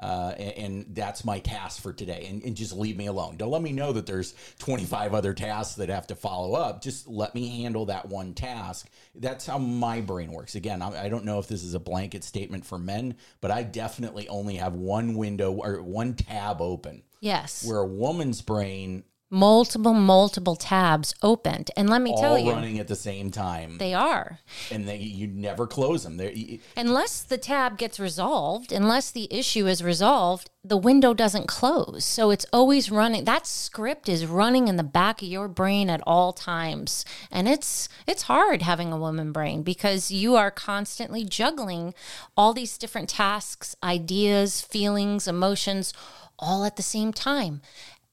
[0.00, 3.36] uh, and, and that's my task for today, and, and just leave me alone.
[3.36, 6.82] Don't let me know that there's 25 other tasks that have to follow up.
[6.82, 8.88] Just let me handle that one task.
[9.14, 10.56] That's how my brain works.
[10.56, 13.62] Again, I, I don't know if this is a blanket statement for men, but I
[13.62, 17.02] definitely only have one window or one tab open.
[17.20, 17.64] yes.
[17.64, 19.04] Where a woman's brain
[19.34, 21.70] multiple, multiple tabs opened.
[21.76, 24.38] And let me tell you, all you, running at the same time, they are.
[24.70, 26.16] and they, you never close them.
[26.16, 26.32] They're,
[26.76, 32.04] Unless the tab gets resolved, unless the issue is resolved, the window doesn't close.
[32.04, 33.24] So it's always running.
[33.24, 37.04] That script is running in the back of your brain at all times.
[37.30, 41.92] And it's it's hard having a woman brain because you are constantly juggling
[42.36, 45.92] all these different tasks, ideas, feelings, emotions
[46.38, 47.60] all at the same time.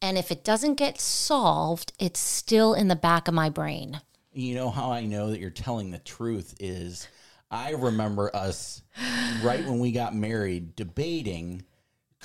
[0.02, 4.02] And if it doesn't get solved, it's still in the back of my brain.
[4.34, 7.08] You know how I know that you're telling the truth is
[7.50, 8.82] I remember us
[9.44, 11.64] right when we got married debating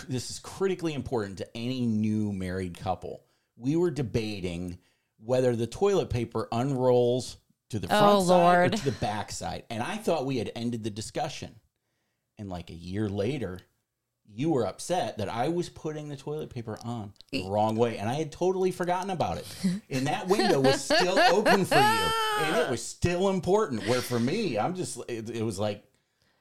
[0.08, 3.22] this is critically important to any new married couple.
[3.56, 4.78] We were debating
[5.18, 7.38] whether the toilet paper unrolls
[7.70, 8.74] to the oh, front Oh, side Lord.
[8.74, 9.64] or to the back side.
[9.70, 11.54] And I thought we had ended the discussion.
[12.38, 13.60] And like a year later,
[14.34, 18.08] you were upset that I was putting the toilet paper on the wrong way, and
[18.08, 19.46] I had totally forgotten about it.
[19.88, 21.80] And that window was still open for you,
[22.40, 23.86] and it was still important.
[23.86, 25.84] Where for me, I'm just it, it was like,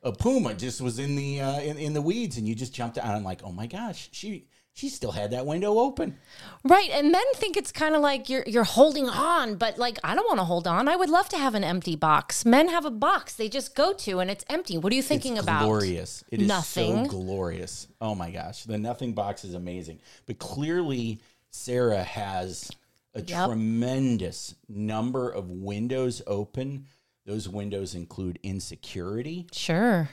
[0.05, 2.97] a puma just was in the uh, in, in the weeds and you just jumped
[2.97, 3.05] out.
[3.05, 6.17] I'm like, oh my gosh, she she still had that window open.
[6.65, 6.89] Right.
[6.91, 10.27] And men think it's kind of like you're you're holding on, but like I don't
[10.27, 10.89] want to hold on.
[10.89, 12.45] I would love to have an empty box.
[12.45, 14.77] Men have a box they just go to and it's empty.
[14.77, 15.63] What are you thinking it's about?
[15.63, 16.25] Glorious.
[16.29, 17.05] It is Nothing.
[17.05, 17.87] so glorious.
[18.01, 18.63] Oh my gosh.
[18.65, 19.99] The nothing box is amazing.
[20.25, 22.69] But clearly Sarah has
[23.13, 23.47] a Yep.
[23.47, 26.85] tremendous number of windows open.
[27.25, 29.47] Those windows include insecurity.
[29.53, 30.09] Sure.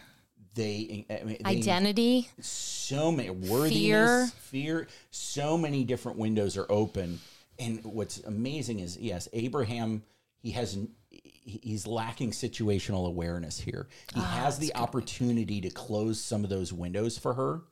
[0.55, 2.29] They, eh, I mean, they Identity.
[2.41, 4.27] so many worthiness, fear.
[4.41, 7.21] fear so many different windows are open.
[7.59, 10.03] And what's amazing is, yes, Abraham,
[10.43, 10.77] he has
[11.11, 13.89] he- he's lacking situational awareness here.
[14.15, 17.63] He ah, has the opportunity to close some of those windows for her,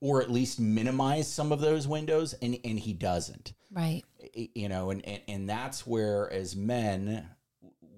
[0.00, 4.02] or at least minimize some of those windows, and and he doesn't Right.
[4.34, 7.28] you know and, and and that's where as men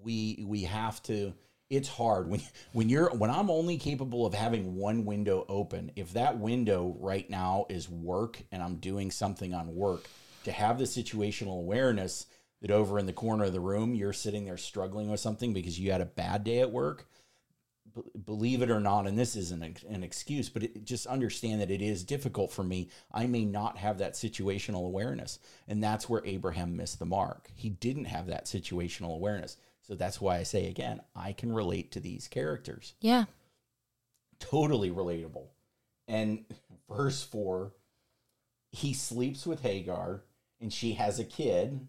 [0.03, 1.35] we we have to
[1.71, 2.41] it's hard when
[2.73, 7.29] when you're when I'm only capable of having one window open if that window right
[7.29, 10.09] now is work and I'm doing something on work
[10.45, 12.27] to have the situational awareness
[12.63, 15.79] that over in the corner of the room you're sitting there struggling with something because
[15.79, 17.07] you had a bad day at work
[17.95, 21.61] b- believe it or not, and this isn't an, an excuse, but it, just understand
[21.61, 22.89] that it is difficult for me.
[23.13, 25.39] I may not have that situational awareness.
[25.67, 27.51] And that's where Abraham missed the mark.
[27.55, 29.57] He didn't have that situational awareness.
[29.89, 32.95] So that's why I say again, I can relate to these characters.
[33.01, 33.25] Yeah.
[34.39, 35.47] Totally relatable.
[36.07, 36.45] And
[36.89, 37.73] verse 4
[38.71, 40.23] he sleeps with Hagar
[40.61, 41.87] and she has a kid.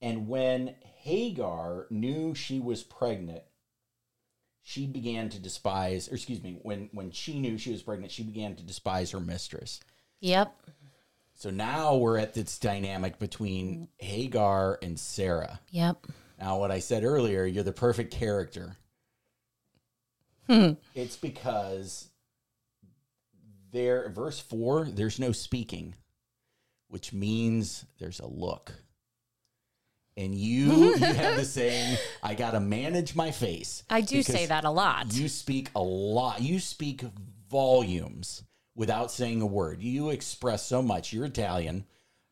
[0.00, 3.42] And when Hagar knew she was pregnant,
[4.62, 8.22] she began to despise, or excuse me, when, when she knew she was pregnant, she
[8.22, 9.80] began to despise her mistress.
[10.20, 10.54] Yep.
[11.34, 15.60] So now we're at this dynamic between Hagar and Sarah.
[15.70, 16.06] Yep.
[16.40, 18.76] Now, what I said earlier, you're the perfect character.
[20.48, 20.72] Hmm.
[20.94, 22.08] It's because
[23.72, 25.94] there, verse four, there's no speaking,
[26.88, 28.72] which means there's a look.
[30.16, 33.82] And you, you have the saying, I got to manage my face.
[33.90, 35.12] I do say that a lot.
[35.12, 36.40] You speak a lot.
[36.40, 37.02] You speak
[37.50, 38.44] volumes
[38.76, 39.82] without saying a word.
[39.82, 41.12] You express so much.
[41.12, 41.84] You're Italian.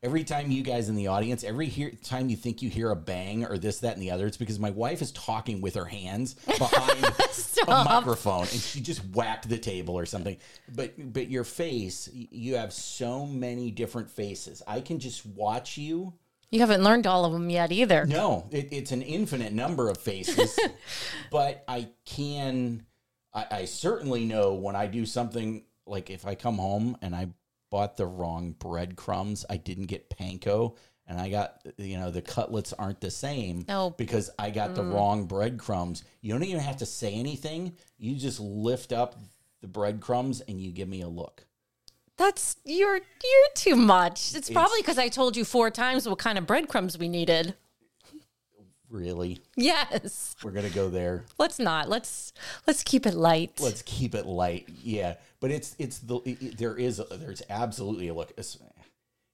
[0.03, 2.97] Every time you guys in the audience, every hear, time you think you hear a
[2.97, 5.85] bang or this, that, and the other, it's because my wife is talking with her
[5.85, 7.05] hands behind
[7.69, 10.37] a microphone and she just whacked the table or something.
[10.75, 14.61] But but your face, you have so many different faces.
[14.67, 16.15] I can just watch you.
[16.51, 18.05] You haven't learned all of them yet either.
[18.05, 20.59] No, it, it's an infinite number of faces,
[21.31, 22.85] but I can,
[23.33, 27.29] I, I certainly know when I do something like if I come home and I
[27.71, 32.73] bought the wrong breadcrumbs, I didn't get panko, and I got, you know, the cutlets
[32.73, 33.91] aren't the same No.
[33.91, 34.95] because I got the mm.
[34.95, 36.05] wrong breadcrumbs.
[36.21, 37.77] You don't even have to say anything.
[37.99, 39.17] You just lift up
[39.61, 41.47] the breadcrumbs and you give me a look.
[42.19, 44.35] That's you're you're too much.
[44.35, 47.55] It's probably because I told you four times what kind of breadcrumbs we needed.
[48.93, 49.41] Really?
[49.57, 50.37] Yes.
[50.45, 51.25] We're going to go there.
[51.39, 51.89] Let's not.
[51.89, 52.33] Let's
[52.67, 53.59] let's keep it light.
[53.61, 58.15] let's keep it light yeah but it's it's the it, there is there's absolutely a
[58.15, 58.33] look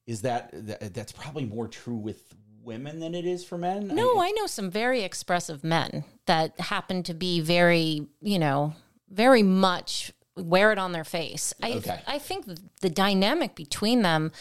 [0.06, 4.20] is, that, that that's probably more true with women than it is for men No,
[4.20, 8.74] I know some very expressive men that happen to be very, you know,
[9.10, 11.52] very much wear it on their face.
[11.62, 12.00] I Okay.
[12.06, 12.46] I think
[12.80, 14.32] the dynamic between them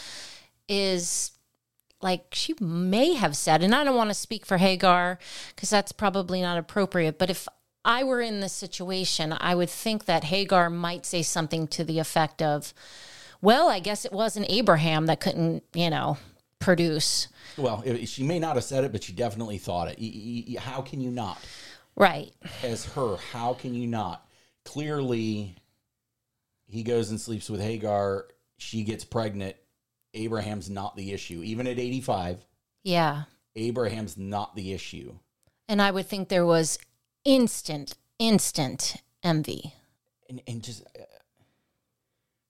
[0.68, 1.32] is
[2.02, 5.18] like she may have said, and I don't want to speak for Hagar
[5.56, 7.48] because that's probably not appropriate, but if
[7.84, 12.00] I were in this situation, I would think that Hagar might say something to the
[12.00, 12.74] effect of,
[13.42, 16.18] well, I guess it wasn't Abraham that couldn't, you know,
[16.60, 17.28] produce.
[17.56, 20.60] well she may not have said it but she definitely thought it.
[20.60, 21.40] How can you not?
[21.96, 22.34] Right.
[22.64, 24.28] as her how can you not?
[24.66, 25.56] Clearly
[26.66, 28.28] he goes and sleeps with hagar.
[28.58, 29.56] She gets pregnant
[30.14, 32.46] abraham's not the issue even at 85
[32.84, 33.24] Yeah.
[33.56, 35.18] abraham's not the issue
[35.68, 36.80] And I would think there was
[37.26, 39.74] instant, instant envy.
[40.30, 41.04] and and just uh,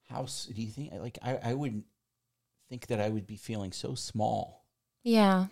[0.10, 1.84] how do you think like I, I would
[2.70, 4.66] think that I would be feeling so small
[5.04, 5.48] Yeah.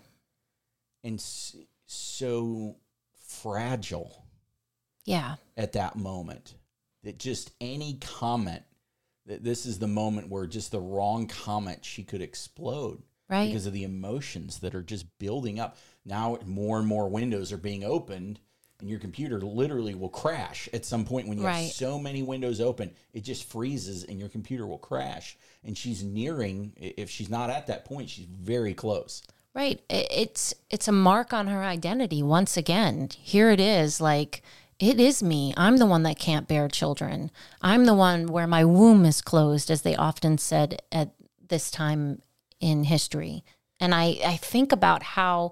[1.03, 1.19] and
[1.87, 2.75] so
[3.27, 4.25] fragile
[5.05, 5.35] Yeah.
[5.57, 6.55] at that moment
[7.03, 8.63] that just any comment
[9.25, 13.47] this is the moment where just the wrong comment she could explode Right.
[13.47, 17.57] because of the emotions that are just building up now more and more windows are
[17.57, 18.39] being opened
[18.79, 21.61] and your computer literally will crash at some point when you Right.
[21.63, 26.03] have so many windows open it just freezes and your computer will crash and she's
[26.03, 29.23] nearing if she's not at that point she's very close
[29.55, 29.81] Right.
[29.89, 33.07] It's it's a mark on her identity once again.
[33.17, 34.41] Here it is like
[34.79, 35.53] it is me.
[35.55, 37.31] I'm the one that can't bear children.
[37.61, 41.11] I'm the one where my womb is closed, as they often said at
[41.47, 42.21] this time
[42.59, 43.43] in history.
[43.79, 45.51] And I, I think about how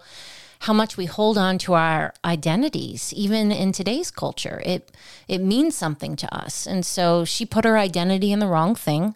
[0.62, 4.62] how much we hold on to our identities, even in today's culture.
[4.66, 4.92] It
[5.28, 6.66] it means something to us.
[6.66, 9.16] And so she put her identity in the wrong thing.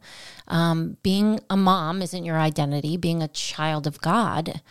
[0.50, 2.98] Um, being a mom isn't your identity.
[2.98, 4.62] Being a child of God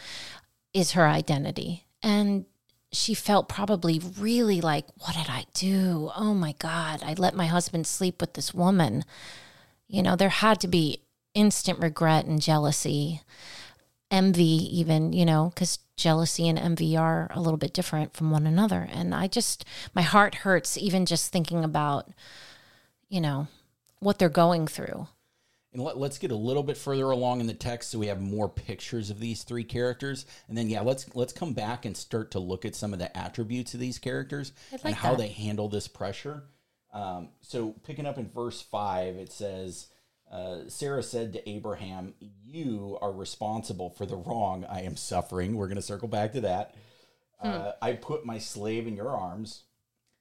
[0.75, 1.87] is her identity.
[2.03, 2.44] And
[2.92, 6.11] she felt probably really like, what did I do?
[6.16, 9.05] Oh my God, I let my husband sleep with this woman.
[9.88, 11.03] You know, there had to be
[11.35, 13.20] instant regret and jealousy,
[14.11, 18.46] envy, even, you know, because jealousy and envy are a little bit different from one
[18.46, 18.88] another.
[18.90, 22.09] And I just, my heart hurts even just thinking about,
[23.09, 23.49] you know,
[23.99, 25.09] what they're going through.
[25.77, 28.19] And let, us get a little bit further along in the text so we have
[28.19, 30.25] more pictures of these three characters.
[30.49, 33.15] And then yeah, let's let's come back and start to look at some of the
[33.15, 35.19] attributes of these characters like and how that.
[35.19, 36.45] they handle this pressure.
[36.95, 39.89] Um, so picking up in verse five, it says,
[40.33, 45.69] uh, Sarah said to Abraham, "You are responsible for the wrong I am suffering." We're
[45.69, 46.75] going to circle back to that.
[47.39, 49.65] Uh, I put my slave in your arms,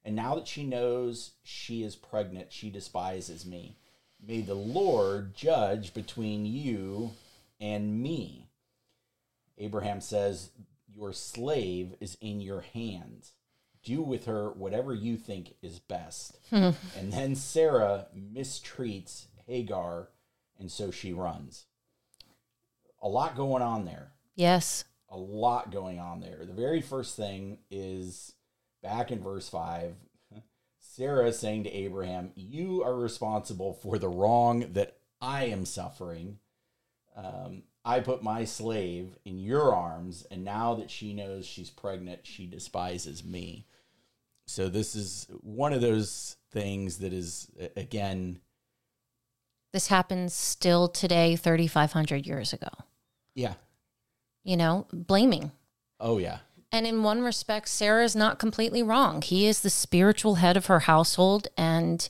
[0.03, 3.77] and now that she knows she is pregnant, she despises me.
[4.27, 7.11] May the Lord judge between you
[7.59, 8.49] and me.
[9.57, 10.49] Abraham says,
[10.87, 13.33] Your slave is in your hands.
[13.83, 16.39] Do with her whatever you think is best.
[16.51, 16.75] and
[17.13, 20.09] then Sarah mistreats Hagar,
[20.57, 21.65] and so she runs.
[23.03, 24.13] A lot going on there.
[24.35, 24.85] Yes.
[25.09, 26.45] A lot going on there.
[26.45, 28.33] The very first thing is
[28.81, 29.93] back in verse 5
[30.95, 36.39] Sarah saying to Abraham, You are responsible for the wrong that I am suffering.
[37.17, 42.21] Um, I put my slave in your arms, and now that she knows she's pregnant,
[42.23, 43.65] she despises me.
[44.47, 48.39] So, this is one of those things that is, again,
[49.73, 52.69] This happens still today, 3,500 years ago.
[53.33, 53.55] yeah.
[54.45, 55.51] You know, blaming.
[55.99, 56.37] Oh, yeah.
[56.71, 59.21] And in one respect, Sarah is not completely wrong.
[59.21, 62.07] He is the spiritual head of her household, and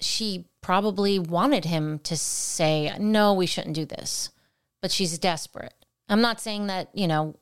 [0.00, 4.30] she probably wanted him to say, No, we shouldn't do this.
[4.80, 5.74] But she's desperate.
[6.08, 7.36] I'm not saying that, you know,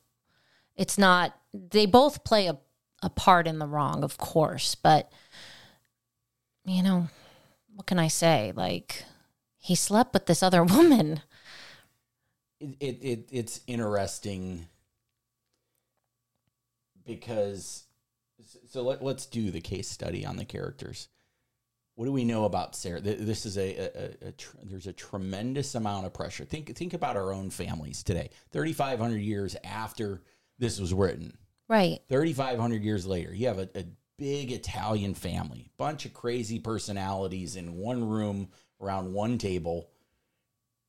[0.75, 2.57] it's not, they both play a,
[3.01, 5.11] a part in the wrong, of course, but,
[6.65, 7.07] you know,
[7.73, 8.53] what can I say?
[8.55, 9.03] Like,
[9.57, 11.21] he slept with this other woman.
[12.59, 14.67] it, it, it it's interesting
[17.09, 17.85] because
[18.69, 21.09] so let, let's do the case study on the characters.
[21.95, 23.01] What do we know about sarah?
[23.01, 26.45] This is a, a, a, a tr- there's a tremendous amount of pressure.
[26.45, 28.29] Think think about our own families today.
[28.51, 30.21] 3500 years after
[30.59, 31.37] this was written.
[31.67, 31.99] Right.
[32.09, 33.85] 3,500 years later, you have a, a
[34.17, 38.49] big Italian family, bunch of crazy personalities in one room
[38.81, 39.89] around one table,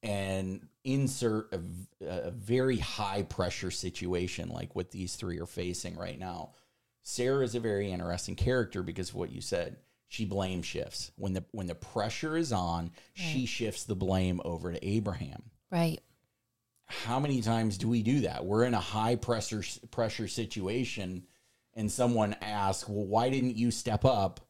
[0.02, 1.60] and insert a,
[2.06, 6.52] a very high pressure situation like what these three are facing right now.
[7.02, 9.76] Sarah is a very interesting character because of what you said.
[10.08, 12.90] She blame shifts when the when the pressure is on.
[13.14, 16.00] She shifts the blame over to Abraham Right.
[16.86, 18.44] how many times do we do that?
[18.44, 21.24] We're in a high pressure pressure situation
[21.74, 24.40] and someone asks, "Well, why didn't you step up?"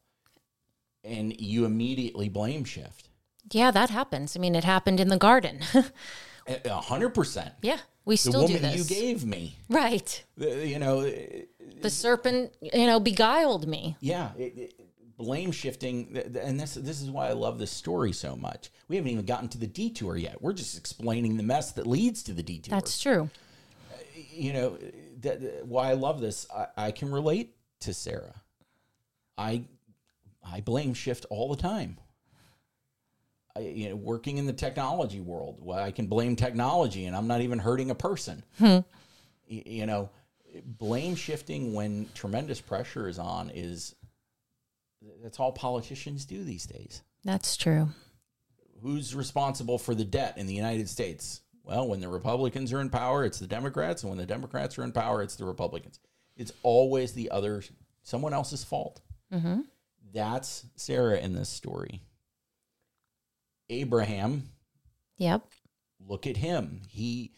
[1.03, 3.09] and you immediately blame shift.
[3.49, 4.35] Yeah, that happens.
[4.35, 5.59] I mean, it happened in the garden.
[6.65, 7.53] A hundred percent.
[7.61, 10.23] yeah, we The still do woman you gave me, right.
[10.37, 11.43] the- you know, eh,
[11.81, 13.95] The serpent, you know, beguiled me.
[14.01, 14.73] yeah, it, it,
[15.17, 18.71] blame shifting, and this this is why I love this story so much.
[18.87, 20.41] We haven't even gotten to the detour yet.
[20.41, 22.71] We're just explaining the mess that leads to the detour.
[22.71, 23.29] That's true.
[23.93, 26.47] Eh, you know eh, that, that- why I love this.
[26.53, 28.41] I, I can relate to Sarah.
[29.37, 29.63] I
[30.43, 31.97] I blame shift all the time.
[33.59, 37.41] You know, working in the technology world, well, I can blame technology, and I'm not
[37.41, 38.43] even hurting a person.
[38.59, 38.83] Y-
[39.47, 40.09] You know,
[40.65, 43.95] blame shifting when tremendous pressure is on is
[45.23, 47.01] that's all politicians do these days.
[47.23, 47.89] That's true.
[48.81, 51.41] Who's responsible for the debt in the United States?
[51.63, 54.83] Well, when the Republicans are in power, it's the Democrats, and when the Democrats are
[54.83, 55.99] in power, it's the Republicans.
[56.35, 57.63] It's always the other,
[58.03, 59.01] someone else's fault.
[59.31, 59.61] Mm-hmm.
[60.13, 62.01] That's Sarah in this story.
[63.71, 64.49] Abraham,
[65.17, 65.47] Yep.
[65.99, 66.81] look at him.
[66.89, 67.31] He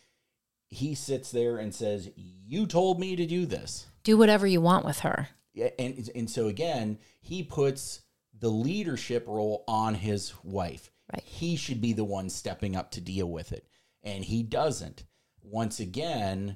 [0.67, 4.85] he sits there and says, "You told me to do this." Do whatever you want
[4.85, 5.29] with her.
[5.53, 8.01] Yeah, and and so again, he puts
[8.37, 10.91] the leadership role on his wife.
[11.13, 11.23] Right.
[11.23, 13.67] He should be the one stepping up to deal with it,
[14.01, 15.03] and he doesn't.
[15.43, 16.55] Once again,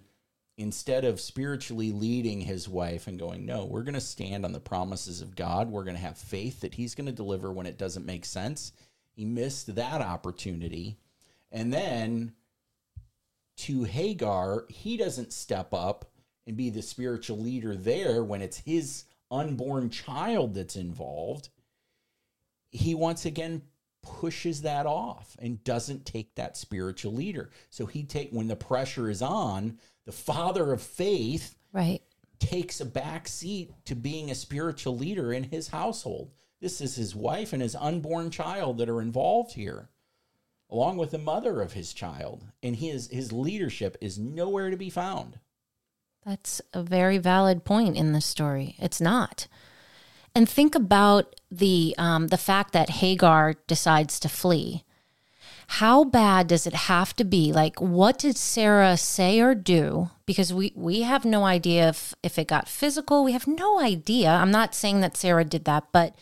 [0.58, 4.60] instead of spiritually leading his wife and going, No, we're going to stand on the
[4.60, 5.70] promises of God.
[5.70, 8.72] We're going to have faith that he's going to deliver when it doesn't make sense.
[9.18, 11.00] He missed that opportunity.
[11.52, 12.34] And then
[13.58, 16.06] to Hagar, he doesn't step up
[16.46, 21.50] and be the spiritual leader there when it's his unborn child that's involved.
[22.70, 23.64] He once again
[24.04, 27.50] pushes that off and doesn't take that spiritual leader.
[27.72, 32.04] So he take when the pressure is on, the father of faith Right.
[32.38, 36.30] takes a back seat to being a spiritual leader in his household.
[36.60, 39.90] This is his wife and his unborn child that are involved here,
[40.70, 42.46] along with the mother of his child.
[42.64, 45.40] And his his leadership is nowhere to be found.
[46.26, 48.76] That's a very valid point in this story.
[48.80, 49.48] It's not.
[50.36, 54.84] And think about the um, the fact that Hagar decides to flee.
[55.68, 57.52] How bad does it have to be?
[57.52, 60.10] Like, what did Sarah say or do?
[60.26, 63.24] Because we we have no idea if if it got physical.
[63.24, 64.30] We have no idea.
[64.30, 66.16] I'm not saying that Sarah did that, but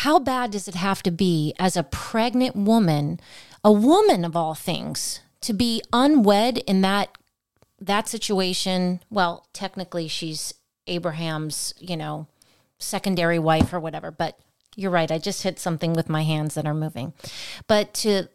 [0.00, 3.18] how bad does it have to be as a pregnant woman,
[3.64, 7.16] a woman of all things, to be unwed in that
[7.80, 10.54] that situation, well, technically she's
[10.86, 12.26] Abraham's, you know,
[12.78, 14.38] secondary wife or whatever, but
[14.76, 15.10] you're right.
[15.10, 17.14] I just hit something with my hands that are moving.
[17.66, 18.28] But to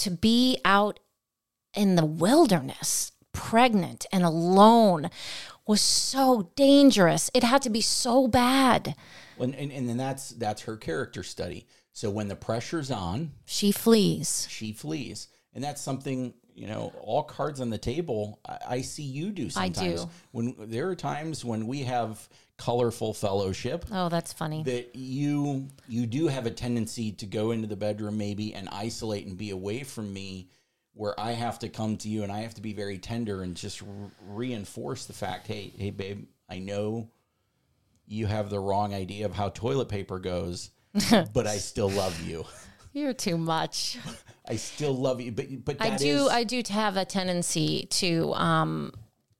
[0.00, 1.00] to be out
[1.74, 5.10] in the wilderness, pregnant and alone
[5.66, 7.30] was so dangerous.
[7.32, 8.94] It had to be so bad.
[9.38, 11.66] And and, and then that's that's her character study.
[11.92, 14.46] So when the pressure's on, She flees.
[14.50, 15.28] she flees.
[15.54, 19.46] And that's something, you know, all cards on the table, I, I see you do
[19.46, 20.04] I sometimes.
[20.04, 20.10] do.
[20.30, 22.28] When there are times when we have
[22.60, 24.62] colorful fellowship Oh, that's funny.
[24.64, 29.26] that you you do have a tendency to go into the bedroom maybe and isolate
[29.26, 30.50] and be away from me
[30.92, 33.54] where I have to come to you and I have to be very tender and
[33.56, 33.88] just re-
[34.26, 37.08] reinforce the fact, hey, hey babe, I know
[38.06, 40.70] you have the wrong idea of how toilet paper goes,
[41.32, 42.44] but I still love you.
[42.92, 43.96] You're too much.
[44.48, 48.34] I still love you, but but I do is I do have a tendency to
[48.34, 48.92] um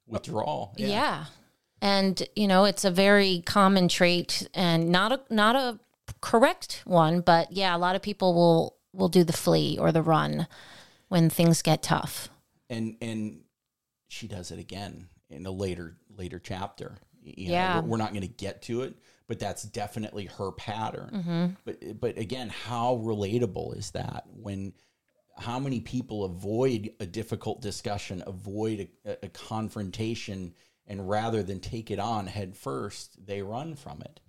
[0.07, 0.73] withdrawal.
[0.77, 1.25] Yeah.
[1.81, 5.79] And you know, it's a very common trait and not a not a
[6.21, 10.01] correct one, but yeah, a lot of people will will do the flee or the
[10.01, 10.47] run
[11.07, 12.29] when things get tough.
[12.69, 13.41] and and
[14.07, 16.97] she does it again in a later later chapter.
[17.23, 17.81] You know, Yeah.
[17.81, 18.95] we're, not going to get to it,
[19.27, 21.09] but that's definitely her pattern.
[21.13, 21.45] Mm-hmm.
[21.65, 24.73] But but again, how relatable is that when?
[25.37, 30.53] How many people avoid a difficult discussion, avoid a, a confrontation,
[30.91, 34.19] and rather than take it on head first, they run from it.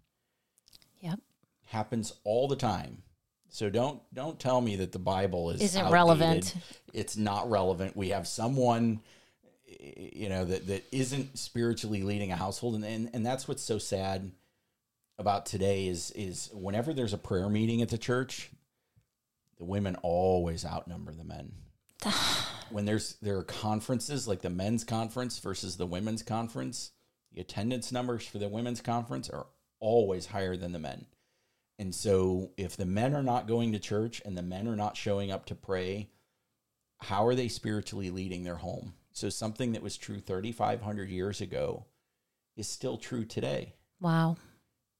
[1.00, 1.18] Yep.
[1.66, 3.02] Happens all the time.
[3.48, 5.92] So don't don't tell me that the Bible is Isn't outdated.
[5.92, 6.54] relevant.
[6.92, 7.96] It's not relevant.
[7.96, 9.00] We have someone
[9.80, 13.78] you know that that isn't spiritually leading a household and, and and that's what's so
[13.78, 14.30] sad
[15.18, 18.50] about today is is whenever there's a prayer meeting at the church
[19.58, 21.52] the women always outnumber the men
[22.72, 26.92] when there's there are conferences like the men's conference versus the women's conference
[27.32, 29.46] the attendance numbers for the women's conference are
[29.80, 31.06] always higher than the men
[31.78, 34.96] and so if the men are not going to church and the men are not
[34.96, 36.08] showing up to pray
[36.98, 41.84] how are they spiritually leading their home so something that was true 3500 years ago
[42.56, 44.36] is still true today Wow.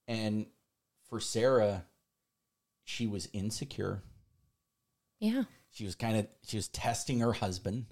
[0.07, 0.45] and
[1.09, 1.85] for sarah
[2.83, 4.01] she was insecure
[5.19, 5.43] Yeah.
[5.73, 7.87] She was kind of she was testing her husband.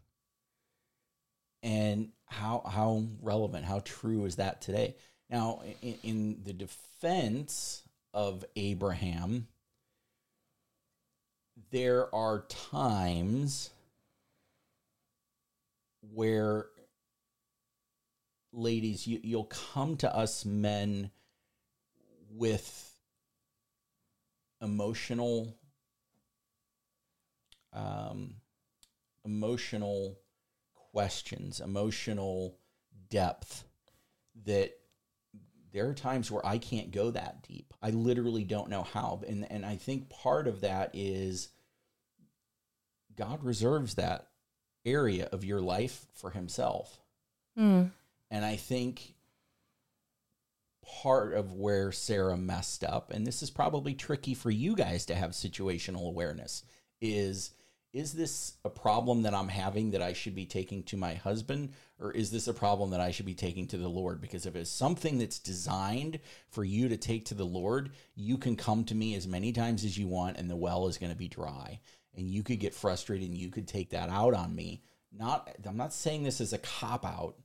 [1.63, 4.95] And how how relevant how true is that today?
[5.29, 9.47] Now in, in the defense of abraham
[11.71, 13.69] there are times
[16.13, 16.65] where
[18.51, 21.09] ladies you, you'll come to us men
[22.29, 22.93] with
[24.61, 25.55] emotional
[27.73, 28.35] um,
[29.25, 30.19] emotional
[30.91, 32.57] questions, emotional
[33.09, 33.63] depth
[34.45, 34.71] that
[35.71, 37.73] there are times where I can't go that deep.
[37.81, 39.21] I literally don't know how.
[39.27, 41.49] And and I think part of that is
[43.15, 44.27] God reserves that
[44.85, 46.99] area of your life for himself.
[47.55, 47.85] Hmm.
[48.29, 49.15] And I think
[51.01, 55.15] part of where Sarah messed up, and this is probably tricky for you guys to
[55.15, 56.63] have situational awareness,
[56.99, 57.51] is
[57.93, 61.73] is this a problem that I'm having that I should be taking to my husband,
[61.99, 64.21] or is this a problem that I should be taking to the Lord?
[64.21, 66.19] Because if it's something that's designed
[66.49, 69.83] for you to take to the Lord, you can come to me as many times
[69.83, 71.79] as you want, and the well is going to be dry.
[72.15, 74.83] And you could get frustrated and you could take that out on me.
[75.17, 77.35] Not I'm not saying this as a cop out,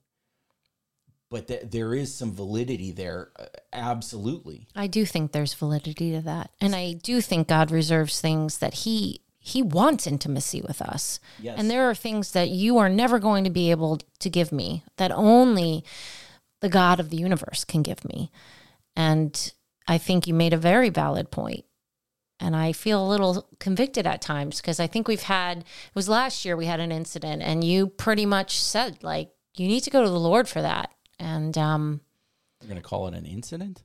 [1.30, 3.30] but th- there is some validity there.
[3.38, 4.68] Uh, absolutely.
[4.74, 6.50] I do think there's validity to that.
[6.60, 11.20] And I do think God reserves things that he he wants intimacy with us.
[11.40, 11.54] Yes.
[11.56, 14.82] And there are things that you are never going to be able to give me
[14.96, 15.84] that only
[16.60, 18.32] the God of the universe can give me.
[18.96, 19.52] And
[19.86, 21.64] I think you made a very valid point.
[22.40, 26.08] And I feel a little convicted at times because I think we've had, it was
[26.08, 29.90] last year we had an incident and you pretty much said, like, you need to
[29.90, 30.92] go to the Lord for that.
[31.20, 32.00] And, um,
[32.60, 33.84] We're going to call it an incident?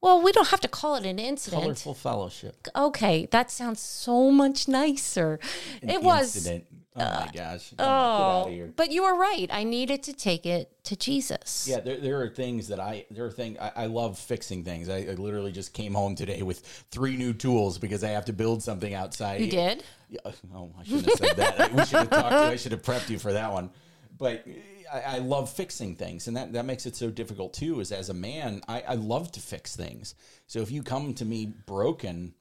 [0.00, 1.62] Well, we don't have to call it an incident.
[1.62, 2.68] Colorful fellowship.
[2.74, 5.40] Okay, that sounds so much nicer.
[5.82, 6.36] An it was.
[6.36, 6.66] Incident.
[6.96, 7.72] Oh my uh, gosh.
[7.72, 8.72] Oh, get out of here.
[8.74, 9.48] but you were right.
[9.52, 11.66] I needed to take it to Jesus.
[11.68, 14.88] Yeah, there, there are things that I there are things I, I love fixing things.
[14.88, 18.32] I, I literally just came home today with three new tools because I have to
[18.32, 19.40] build something outside.
[19.40, 19.84] You did?
[20.08, 20.20] Yeah,
[20.54, 21.72] oh, I shouldn't have said that.
[21.72, 22.50] We should have talked to you.
[22.50, 23.70] I should have prepped you for that one.
[24.18, 24.44] But
[24.92, 27.80] I, I love fixing things, and that, that makes it so difficult too.
[27.80, 30.14] Is as a man, I, I love to fix things.
[30.46, 32.34] So if you come to me broken,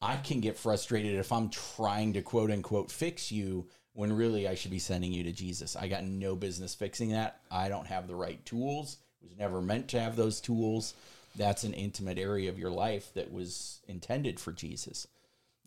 [0.00, 4.54] I can get frustrated if I'm trying to quote unquote fix you when really I
[4.54, 5.76] should be sending you to Jesus.
[5.76, 7.40] I got no business fixing that.
[7.50, 8.98] I don't have the right tools.
[9.22, 10.94] Was never meant to have those tools.
[11.36, 15.06] That's an intimate area of your life that was intended for Jesus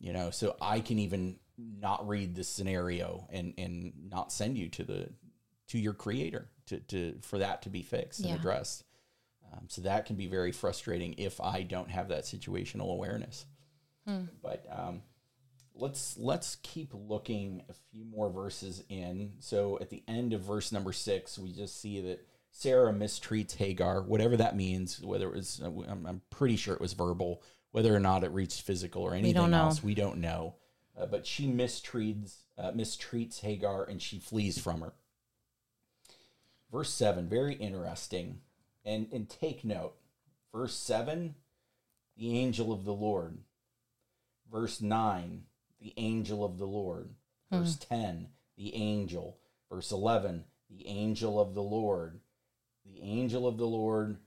[0.03, 4.67] you know so i can even not read the scenario and and not send you
[4.67, 5.09] to the
[5.73, 8.83] to your creator to, to for that to be fixed and addressed.
[9.51, 13.47] Um, so that can be very frustrating if i don't have that situational awareness.
[14.43, 15.01] But um,
[15.73, 19.33] let's let's keep looking a few more verses in.
[19.39, 24.03] So at the end of verse number six we just see that sarah mistreats hagar
[24.03, 27.99] whatever that means whether it was i'm, I'm pretty sure it was verbal whether or
[27.99, 30.53] not it reached physical or anything don't else we don't know.
[30.95, 34.93] Uh, but she mistreats uh, mistreats hagar and she flees from her
[36.73, 38.41] verse 7 very interesting.
[38.83, 39.93] And and take note
[40.51, 41.35] verse 7
[42.17, 43.37] the angel of the lord.
[44.51, 45.43] Verse 9
[45.79, 47.09] the angel of the lord.
[47.51, 49.37] Verse 10 the angel.
[49.71, 52.19] Verse 11 the angel of the lord.
[52.85, 54.17] The angel of the lord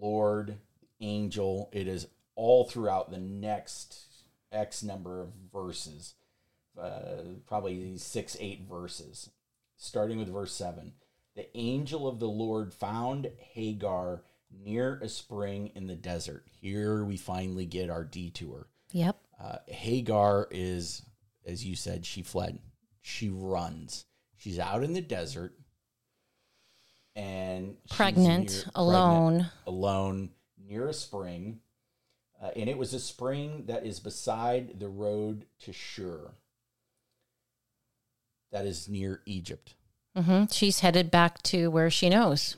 [0.00, 0.56] lord
[1.00, 1.68] angel.
[1.72, 3.98] It is all throughout the next
[4.52, 6.14] x number of verses
[6.80, 9.30] uh, probably six eight verses.
[9.76, 10.92] Starting with verse 7
[11.36, 14.22] the angel of the lord found hagar
[14.52, 19.16] near a spring in the desert here we finally get our detour Yep.
[19.40, 21.02] uh, Hagar is,
[21.46, 22.58] as you said, she fled.
[23.02, 24.04] She runs.
[24.36, 25.54] She's out in the desert
[27.14, 29.32] and Pregnant, near- alone.
[29.34, 31.60] pregnant, alone near a spring.
[32.42, 36.32] Uh, and it was a spring that is beside the road to Shur.
[38.50, 39.74] That is near Egypt.
[40.16, 42.56] Hmm She's headed back to where she knows.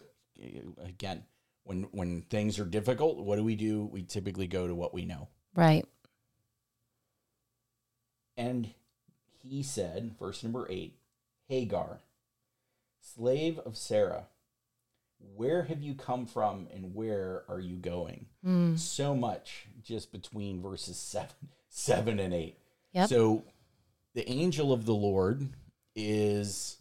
[0.85, 1.25] Again,
[1.65, 3.85] when when things are difficult, what do we do?
[3.85, 5.29] We typically go to what we know.
[5.55, 5.85] Right.
[8.37, 8.71] And
[9.43, 10.97] he said, verse number eight,
[11.49, 12.01] Hagar,
[13.01, 14.27] slave of Sarah,
[15.37, 18.27] where have you come from and where are you going?
[18.45, 18.79] Mm.
[18.79, 21.35] So much just between verses seven,
[21.69, 22.59] seven and eight.
[22.93, 23.09] Yep.
[23.09, 23.45] So
[24.15, 25.49] the angel of the Lord
[25.95, 26.79] is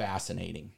[0.00, 0.72] fascinating.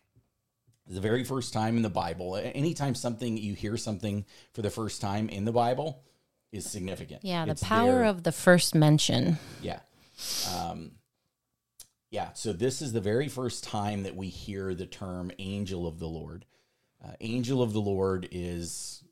[0.88, 5.00] The very first time in the Bible, anytime something you hear something for the first
[5.00, 6.02] time in the Bible
[6.50, 7.24] is significant.
[7.24, 8.04] Yeah, the It's power there.
[8.04, 9.38] of the first mention.
[9.62, 9.78] Yeah.
[10.52, 10.92] Um,
[12.10, 12.32] yeah.
[12.32, 16.08] So this is the very first time that we hear the term angel of the
[16.08, 16.44] Lord.
[17.02, 19.04] Uh, angel of the Lord is,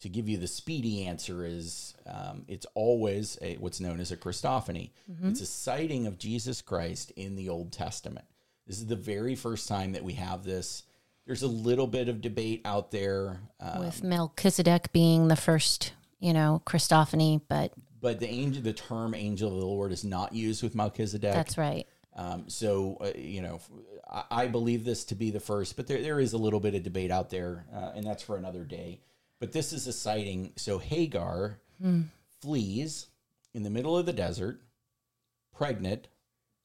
[0.00, 4.18] to give you the speedy answer, is um, it's always a, what's known as a
[4.18, 4.90] Christophany.
[5.22, 8.26] It's a sighting of Jesus Christ in the Old Testament.
[8.66, 10.82] This is the very first time that we have this.
[11.26, 13.40] There's a little bit of debate out there.
[13.60, 19.14] Uh, with Melchizedek being the first, you know, Christophany, but but the angel, the term
[19.14, 21.34] angel of the Lord is not used with Melchizedek.
[21.34, 21.86] that's right.
[22.14, 23.60] Um, so, uh, you know,
[24.08, 26.74] I, I believe this to be the first, but there, there is a little bit
[26.74, 29.00] of debate out there, uh, and that's for another day.
[29.38, 30.52] But this is a sighting.
[30.56, 31.58] So Hagar
[32.40, 33.06] flees
[33.52, 34.62] in the middle of the desert,
[35.54, 36.08] pregnant,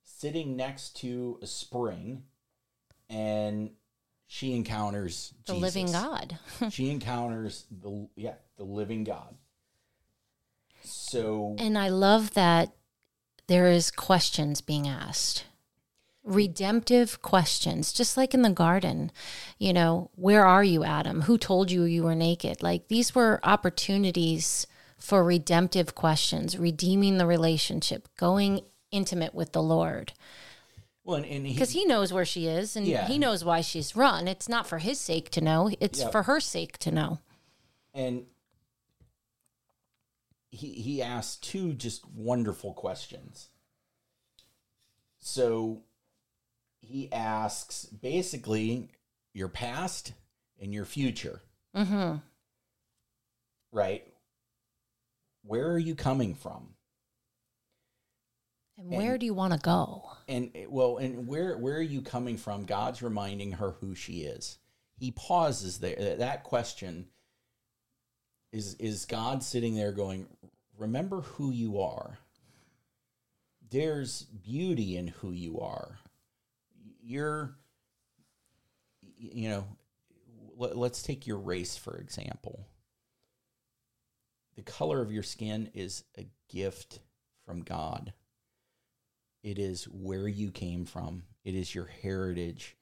[0.03, 2.23] sitting next to a spring,
[3.09, 3.71] and
[4.27, 5.75] she encounters The Jesus.
[5.75, 6.37] living God.
[6.69, 9.35] she encounters the yeah the living God.
[10.83, 12.71] So And I love that
[13.47, 15.45] there is questions being asked.
[16.23, 19.11] Redemptive questions, just like in the garden.
[19.57, 21.23] You know, where are you, Adam?
[21.23, 22.61] Who told you you were naked?
[22.63, 28.61] Like these were opportunities for redemptive questions, redeeming the relationship, going
[28.91, 30.13] intimate with the Lord.
[31.03, 33.07] Well, and, and he, because he knows where she is and Yeah.
[33.07, 34.27] he knows why she's run.
[34.27, 36.11] It's not for his sake to know; it's Yep.
[36.11, 37.19] for her sake to know.
[37.93, 38.25] and
[40.51, 43.49] he he asked two just wonderful questions.
[45.19, 45.83] So
[46.81, 48.89] he asks basically
[49.33, 50.13] your past
[50.59, 51.41] and your future,
[51.75, 52.17] Mm-hmm.
[53.71, 54.05] right?
[55.43, 56.75] Where are you coming from?
[58.81, 60.09] And where do you want to go?
[60.27, 62.65] And eh, well, and where where are you coming from?
[62.65, 64.57] God's reminding her who she is.
[64.97, 66.15] He pauses there.
[66.17, 67.07] That- question
[68.51, 70.27] is is God sitting there going,
[70.77, 72.17] "Remember who you are.
[73.69, 75.99] There's beauty in who you are.
[77.01, 77.55] You're
[79.17, 79.67] you know,
[80.57, 82.67] let, let's take your race for example.
[84.55, 86.99] The color of your skin is a gift
[87.45, 88.13] from God.
[89.43, 91.23] It is where you came from.
[91.43, 92.77] It is your heritage.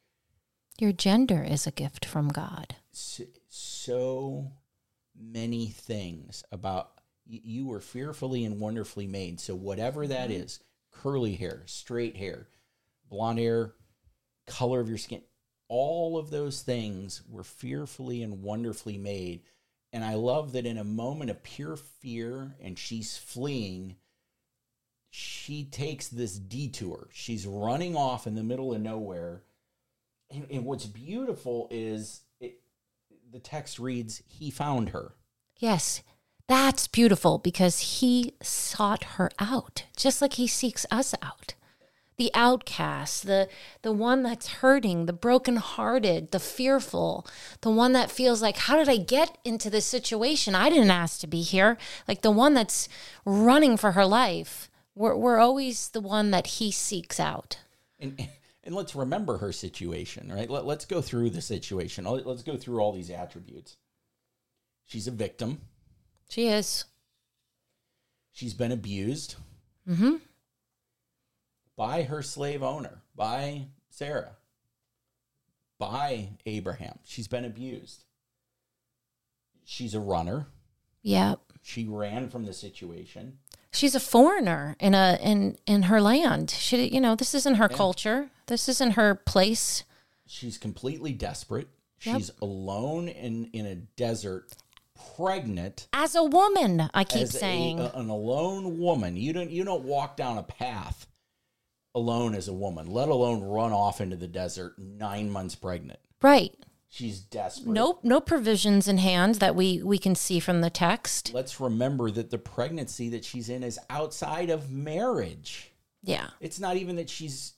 [0.80, 2.76] Your gender is a gift from God.
[2.92, 4.52] So, so
[5.20, 6.92] many things about
[7.26, 9.40] you, you were fearfully and wonderfully made.
[9.40, 10.44] So whatever that mm-hmm.
[10.44, 10.60] is,
[10.92, 12.48] curly hair, straight hair,
[13.10, 13.74] blonde hair,
[14.48, 15.22] color of your skin,
[15.68, 19.44] all of those things were fearfully and wonderfully made.
[19.94, 23.96] And I love that in a moment of pure fear and she's fleeing,
[25.10, 27.10] she takes this detour.
[27.12, 29.44] She's running off in the middle of nowhere.
[30.32, 32.60] And, and what's beautiful is it,
[33.32, 35.14] the text reads, He found her.
[35.58, 36.04] Yes,
[36.48, 41.54] that's beautiful because he sought her out, just like he seeks us out.
[42.18, 43.48] The outcast, the
[43.82, 47.26] the one that's hurting, the brokenhearted, the fearful,
[47.62, 50.54] the one that feels like, how did I get into this situation?
[50.54, 51.78] I didn't ask to be here.
[52.08, 52.90] Like the one that's
[53.26, 54.70] running for her life.
[55.00, 57.58] We're we're always the one that he seeks out.
[58.02, 58.28] And,
[58.66, 60.50] and let's remember her situation, right?
[60.50, 62.04] Let, let's go through the situation.
[62.04, 63.78] Let- Let's go through all these attributes.
[64.86, 65.62] She's a victim.
[66.30, 66.84] She is.
[68.34, 69.36] She's been abused
[69.90, 70.18] Mm-hmm.
[71.78, 74.36] by her slave owner, by Sarah,
[75.80, 77.00] by Abraham.
[77.06, 78.04] She's been abused.
[79.64, 80.48] She's a runner.
[81.04, 81.40] Yep.
[81.64, 83.40] She ran from the situation.
[83.72, 86.50] She's a foreigner in a in in her land.
[86.52, 87.78] She, you know, this isn't her Yeah.
[87.78, 88.30] culture.
[88.48, 89.84] This isn't her place.
[90.26, 91.68] She's completely desperate.
[92.04, 92.18] Yep.
[92.18, 94.52] She's alone in, in a desert,
[95.16, 95.88] pregnant.
[95.94, 99.16] As a woman, I keep saying, a- an alone woman.
[99.18, 101.08] You don't you don't walk down a path
[101.96, 106.00] alone as a woman, let alone run off into the desert nine months pregnant.
[106.22, 106.54] right?
[106.92, 107.72] She's desperate.
[107.72, 111.32] No, no provisions in hand that we we can see from the text.
[111.34, 115.72] Let's remember that the pregnancy that she's in is outside of marriage.
[116.02, 117.54] Yeah, It's not even that she's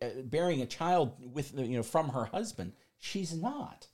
[0.00, 2.72] uh, bearing a child with you know from her husband.
[2.98, 3.88] She's not.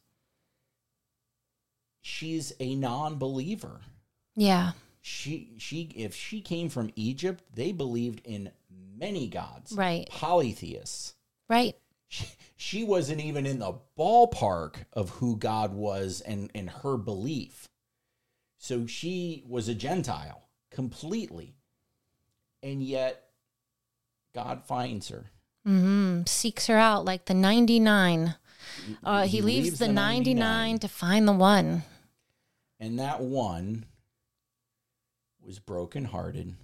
[2.03, 3.81] She's a non-believer.
[4.37, 8.51] yeah, She she if she came from Egypt, they believed in
[8.97, 9.73] many gods.
[9.73, 10.09] Right.
[10.11, 11.15] Polytheists.
[11.49, 11.75] right.
[12.11, 17.69] She, she wasn't even in the ballpark of who God was and, and her belief.
[18.59, 21.55] So she was a Gentile completely.
[22.63, 23.23] And yet
[24.35, 25.31] God finds her.
[25.65, 28.35] hmm Seeks her out like the ninety nine.
[29.03, 31.83] Uh, he, leaves, the, 99, to find the one.
[32.79, 33.87] And that one
[35.41, 36.55] was brokenhearted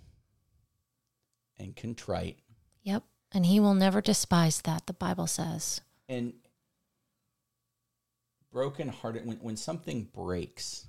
[1.59, 2.39] and contrite.
[2.83, 3.03] Yep,
[3.37, 4.87] and he will never despise that.
[4.87, 5.83] The Bible says.
[6.09, 6.33] And
[8.51, 10.87] brokenhearted, when, when something breaks,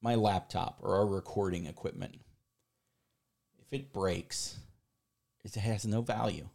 [0.00, 2.20] my laptop or our recording equipment,
[3.58, 4.58] if it breaks,
[5.44, 6.48] it has no value.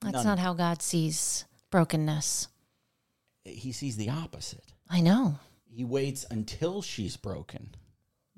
[0.00, 0.24] That's None.
[0.24, 2.48] not how God sees brokenness.
[3.44, 4.64] He sees the opposite.
[4.88, 7.74] I know, He waits until she's broken.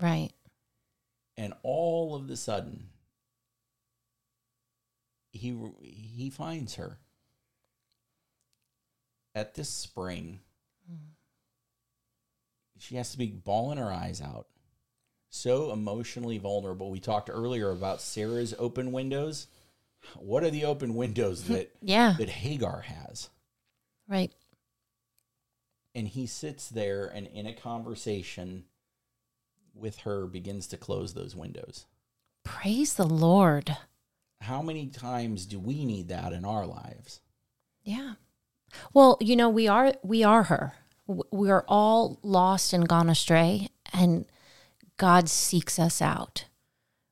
[0.01, 0.31] right?
[1.39, 2.89] and all of the sudden
[5.37, 6.99] he he finds her
[9.35, 10.41] at this spring.
[12.79, 14.49] She has to be bawling her eyes out.
[15.31, 16.91] So emotionally vulnerable.
[16.91, 19.47] We talked earlier about sarah's open windows.
[20.17, 23.31] What are the open windows that Yeah, that hagar has?
[24.09, 24.33] Right.
[25.95, 28.65] and he sits there and in a conversation
[29.75, 31.87] with her begins to close those windows.
[32.45, 33.77] Praise the Lord.
[34.41, 37.21] How many times do we need that in our lives?
[37.83, 38.15] Yeah.
[38.93, 40.75] Well, you know, we are we are her.
[41.07, 44.27] We are all lost and gone astray and
[44.97, 46.47] God seeks us out.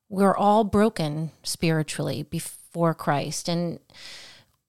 [0.08, 3.48] We're all broken spiritually before Christ.
[3.48, 3.80] And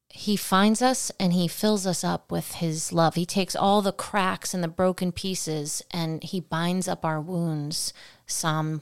[0.10, 3.16] he finds us and he fills us up with his love.
[3.16, 7.94] He takes all the cracks and the broken pieces and he binds up our wounds.
[8.26, 8.82] Psalm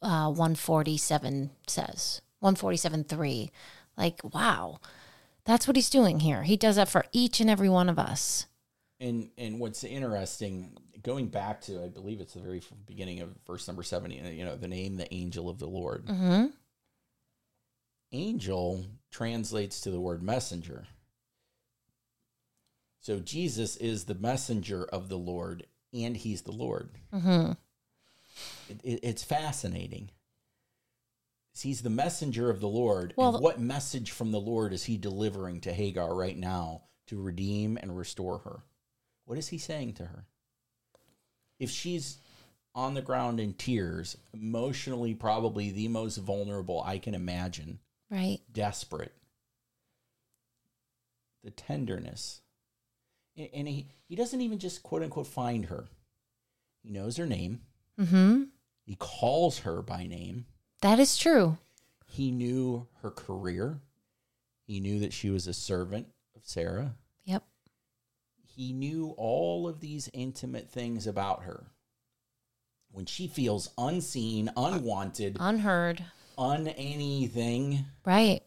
[0.00, 3.50] uh, 147 says, 147 3.
[3.96, 4.80] Like, wow,
[5.44, 6.42] that's what he's doing here.
[6.42, 8.46] He does that for each and every one of us.
[9.00, 13.66] And and what's interesting, going back to I believe it's the very beginning of verse
[13.66, 14.16] number seventy.
[14.16, 16.06] You know, the name, the angel of the Lord.
[16.06, 16.46] Mm-hmm.
[18.12, 20.84] Angel translates to the word messenger.
[23.00, 26.90] So Jesus is the messenger of the Lord, and He's the Lord.
[27.12, 27.52] Mm-hmm.
[28.68, 30.10] It, it, it's fascinating.
[31.60, 33.14] He's the messenger of the Lord.
[33.16, 37.20] Well- and what message from the Lord is He delivering to Hagar right now to
[37.20, 38.62] redeem and restore her?
[39.24, 40.26] What is He saying to her?
[41.58, 42.18] If she's
[42.74, 47.78] on the ground in tears, emotionally, probably the most vulnerable I can imagine,
[48.10, 48.40] Right.
[48.50, 49.12] desperate,
[51.44, 52.40] the tenderness.
[53.36, 55.86] And he, he doesn't even just quote unquote find her,
[56.82, 57.60] he knows her name.
[58.00, 58.44] Mm-hmm.
[58.86, 60.46] He calls her by name.
[60.82, 61.58] That is true.
[62.06, 63.80] He knew her career.
[64.66, 66.94] He knew that she was a servant of Sarah.
[67.24, 67.44] Yep.
[68.44, 71.66] He knew all of these intimate things about her.
[72.90, 76.04] When she feels unseen, unwanted, Unheard.
[76.36, 78.42] un anything, Right.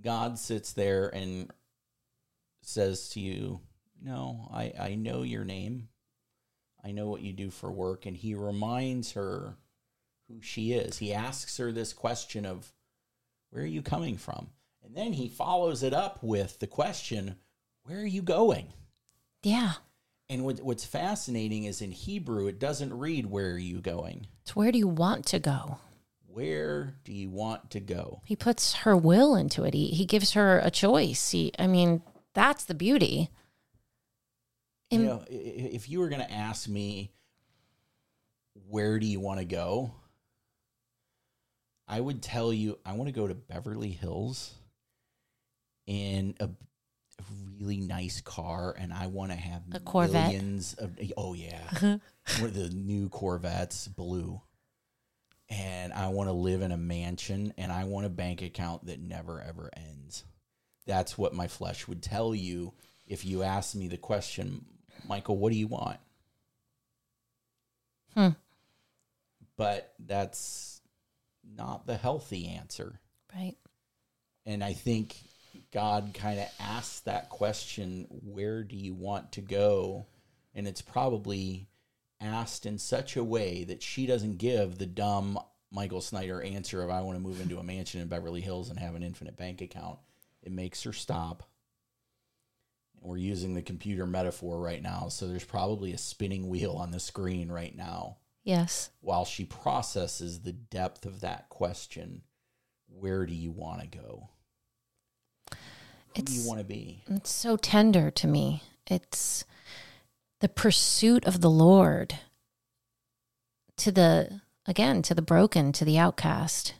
[0.00, 1.50] God sits there and
[2.62, 3.60] says to you,
[4.02, 5.88] No, I, I know your name.
[6.84, 8.06] I know what you do for work.
[8.06, 9.56] And he reminds her
[10.32, 10.98] who she is.
[10.98, 12.72] He asks her this question of,
[13.50, 14.48] Where are you coming from?
[14.84, 17.36] And then he follows it up with the question,
[17.84, 18.72] Where are you going?
[19.42, 19.74] Yeah.
[20.28, 24.26] And what, what's fascinating is in Hebrew, it doesn't read, Where are you going?
[24.42, 25.78] It's where do you want to go?
[26.26, 28.22] Where do you want to go?
[28.24, 29.74] He puts her will into it.
[29.74, 31.30] He he gives her a choice.
[31.30, 32.02] He I mean,
[32.32, 33.28] that's the beauty.
[34.90, 37.12] you know, if you were going to ask me,
[38.66, 39.92] where do you want to go?
[41.92, 44.54] I would tell you, I want to go to Beverly Hills
[45.86, 46.48] in a,
[47.60, 50.28] really nice car, and I want to have A Corvette?
[50.28, 50.98] millions of.
[51.18, 52.00] Oh yeah, one
[52.44, 54.40] of the new Corvettes, blue.
[55.50, 58.98] And I want to live in a mansion, and I want a bank account that
[58.98, 60.24] never ever ends.
[60.86, 62.72] That's what my flesh would tell you
[63.06, 64.64] if you asked me the question,
[65.06, 65.98] Michael, what do you want?
[68.14, 68.28] Hmm.
[69.58, 70.71] But that's
[71.44, 73.00] not the healthy answer.
[73.34, 73.56] Right.
[74.44, 75.16] And I think
[75.72, 80.06] God kind of asks that question, where do you want to go?
[80.54, 81.68] And it's probably
[82.20, 85.38] asked in such a way that she doesn't give the dumb
[85.70, 88.78] Michael Snyder answer of, I want to move into a mansion in Beverly Hills and
[88.78, 89.98] have an infinite bank account.
[90.42, 91.44] It makes her stop.
[93.00, 95.08] We're using the computer metaphor right now.
[95.08, 98.90] So there's probably a spinning wheel on the screen right now Yes.
[99.00, 102.22] while she processes the depth of that question
[102.88, 104.28] where do you want to go?
[106.16, 107.02] Who do you want to be?
[107.08, 108.62] it's so tender to me.
[108.86, 109.44] It's
[110.40, 112.18] the pursuit of the Lord
[113.78, 116.74] to the again to the broken, to the outcast.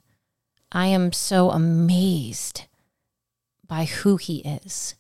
[0.71, 2.65] I am so amazed
[3.67, 4.95] by who he is.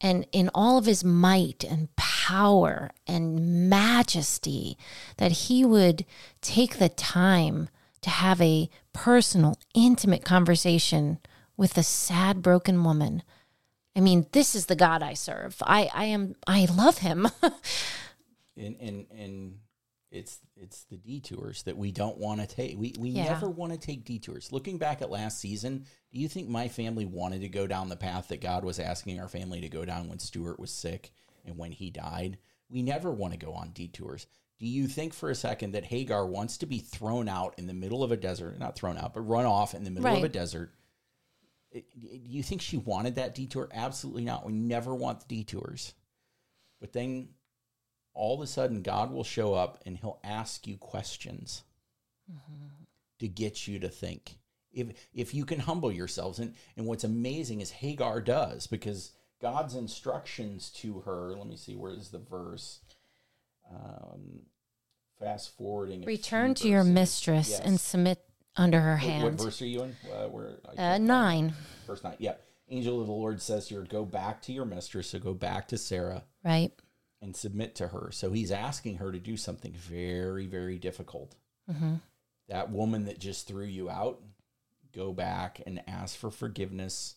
[0.00, 4.76] And in all of his might and power and majesty,
[5.16, 6.04] that he would
[6.40, 7.68] take the time
[8.02, 11.18] to have a personal, intimate conversation
[11.56, 13.22] with a sad, broken woman.
[13.96, 15.56] I mean, this is the God I serve.
[15.62, 17.28] I, I am, I love him.
[18.56, 19.58] And and and
[20.14, 22.78] it's it's the detours that we don't want to take.
[22.78, 23.24] We we Yeah.
[23.24, 24.52] never want to take detours.
[24.52, 27.96] Looking back at last season, do you think my family wanted to go down the
[27.96, 31.10] path that God was asking our family to go down when Stuart was sick
[31.44, 32.38] and when he died?
[32.70, 34.26] We never want to go on detours.
[34.60, 37.74] Do you think for a second that Hagar wants to be thrown out in the
[37.74, 40.28] middle of a desert, not thrown out, but run off in the middle of a
[40.28, 40.72] desert?
[41.74, 43.68] Eh, do you think she wanted that detour?
[43.72, 44.46] Absolutely not.
[44.46, 45.92] We never want the detours.
[46.80, 47.30] But then
[48.14, 51.62] all of a sudden God will show up and he'll ask you questions
[53.18, 54.38] to get you to think.
[54.72, 59.74] If if you can humble yourselves and and what's amazing is Hagar does because God's
[59.74, 62.80] instructions to her, let me see where is the verse?
[63.70, 64.40] Um
[65.20, 66.94] fast forwarding Return to your verses.
[66.94, 67.60] mistress Yes.
[67.60, 68.20] and submit
[68.56, 69.24] under her What- hand.
[69.24, 69.96] What, verse are you in?
[70.12, 71.06] Uh, where uh, can't find it.
[71.06, 71.54] nine,
[71.86, 72.16] Verse nine.
[72.18, 72.34] Yeah.
[72.68, 75.10] Angel of the Lord says here, go back to your mistress.
[75.10, 76.72] So go back to Sarah right?
[77.24, 78.10] And submit to her.
[78.12, 81.34] So he's asking her to do something very, very difficult.
[81.70, 81.94] Mm-hmm.
[82.48, 84.20] That woman that just threw you out,
[84.92, 87.16] go back and ask for forgiveness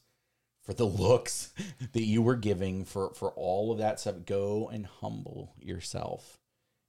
[0.63, 1.53] for the looks
[1.93, 6.39] that you were giving for for all of that stuff go and humble yourself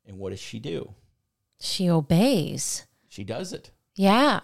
[0.07, 0.95] and what does she do
[1.61, 2.87] She obeys.
[3.09, 4.41] she does it Yeah.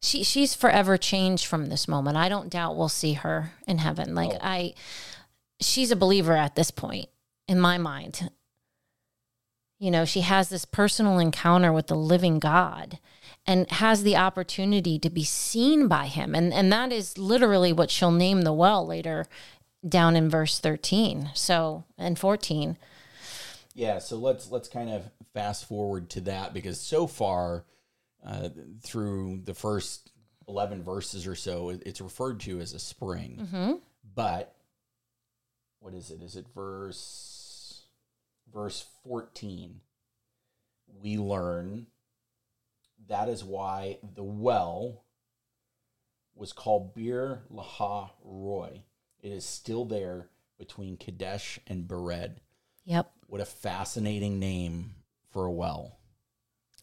[0.00, 2.16] She she's forever changed from this moment.
[2.16, 4.14] I don't doubt we'll see her in heaven.
[4.14, 4.38] Like Oh.
[4.40, 4.74] I
[5.60, 7.08] she's a believer at this point
[7.50, 8.30] in my mind.
[9.78, 12.98] You know, she has this personal encounter with the living God
[13.46, 16.34] and has the opportunity to be seen by him.
[16.34, 19.26] And and that is literally what she'll name the well later
[19.86, 21.30] down in verse 13.
[21.34, 22.76] So, and 14.
[23.74, 27.64] yeah so let's let's kind of fast forward to that because so far
[28.26, 28.48] uh,
[28.82, 30.10] through the first
[30.48, 33.80] 11 verses or so it's referred to as a spring Mhm.
[34.14, 34.54] but
[35.78, 37.39] what is it is it verse
[38.52, 39.80] verse 14
[41.02, 41.86] we learn
[43.08, 45.04] that is why the well
[46.34, 48.82] was called Beer Lahai Roi.
[49.20, 50.28] It is still there
[50.58, 52.36] between Kadesh and Bered.
[52.84, 53.10] Yep.
[53.26, 54.94] What a fascinating name
[55.30, 55.98] for a well.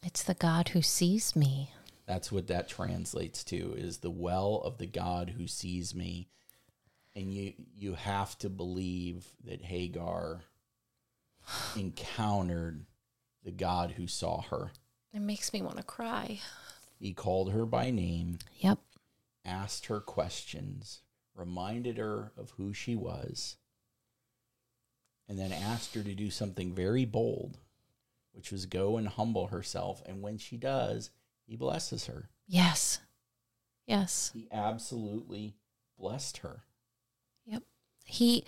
[0.03, 1.71] It's the God who sees me.
[2.05, 6.29] That's what that translates to is the well of the God who sees me.
[7.15, 10.41] And you you have to believe that Hagar
[11.75, 12.85] encountered
[13.43, 14.71] the God who saw her.
[15.13, 16.39] It makes me want to cry.
[16.99, 18.79] He called her by name, Yep.
[19.45, 21.01] asked her questions,
[21.35, 23.57] reminded her of who she was,
[25.27, 27.59] and then asked her to do something very bold,
[28.31, 30.01] which was go and humble herself.
[30.05, 31.11] And when she does,
[31.45, 32.29] he blesses her.
[32.47, 32.99] Yes.
[33.85, 34.31] Yes.
[34.33, 35.55] He absolutely
[35.97, 36.63] blessed her.
[37.45, 37.63] Yep.
[38.05, 38.43] He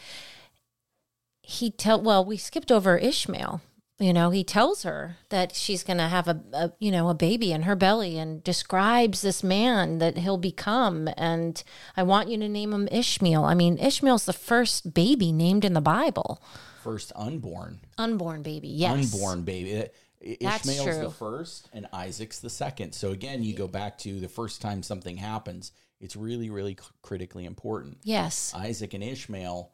[1.50, 3.62] he tell well, we skipped over Ishmael.
[3.98, 7.14] You know, he tells her that she's going to have a, a you know, a
[7.14, 11.62] baby in her belly and describes this man that he'll become and
[11.98, 13.44] I want you to name him Ishmael.
[13.44, 16.42] I mean, Ishmael's the first baby named in the Bible.
[16.84, 18.70] First unborn, Unborn baby.
[18.70, 19.14] Yes.
[19.14, 19.90] unborn baby.
[20.22, 22.94] Ishmael's the first, and Isaac's the second.
[22.94, 25.72] So again, you go back to the first time something happens.
[26.00, 27.98] It's really, really critically important.
[28.04, 28.54] Yes.
[28.56, 29.72] Isaac and Ishmael,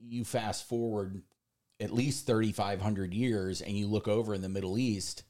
[0.00, 1.22] you fast forward
[1.80, 5.22] at least 3,500 years and you look over in the Middle East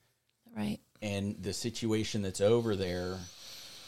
[0.56, 0.78] Right.
[1.02, 3.18] and the situation that's over there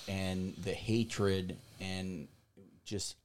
[0.08, 2.28] and the hatred and
[2.84, 3.16] just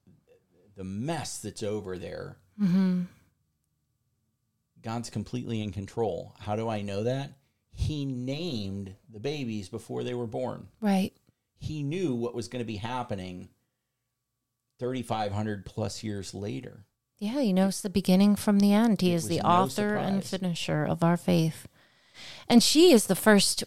[0.76, 2.38] the mess that's over there.
[2.62, 3.08] Mhm.
[4.82, 6.34] God's completely in control.
[6.40, 7.34] How do I know that?
[7.72, 10.70] He named the babies before they were born.
[10.80, 11.14] Right.
[11.58, 13.50] He knew what was going to be happening
[14.80, 16.86] 3,500 plus years later.
[17.18, 19.02] Yeah, he knows the beginning from the end.
[19.02, 21.68] He It is the no author and finisher of our faith.
[22.48, 23.64] And she is the first,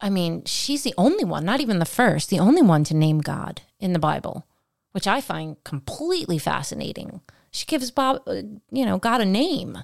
[0.00, 3.20] I mean, she's the only one, not even the first, the only one to name
[3.20, 4.46] God in the Bible,
[4.92, 7.20] which I find completely fascinating.
[7.50, 9.78] She gives Bob, uh, you know, God a name.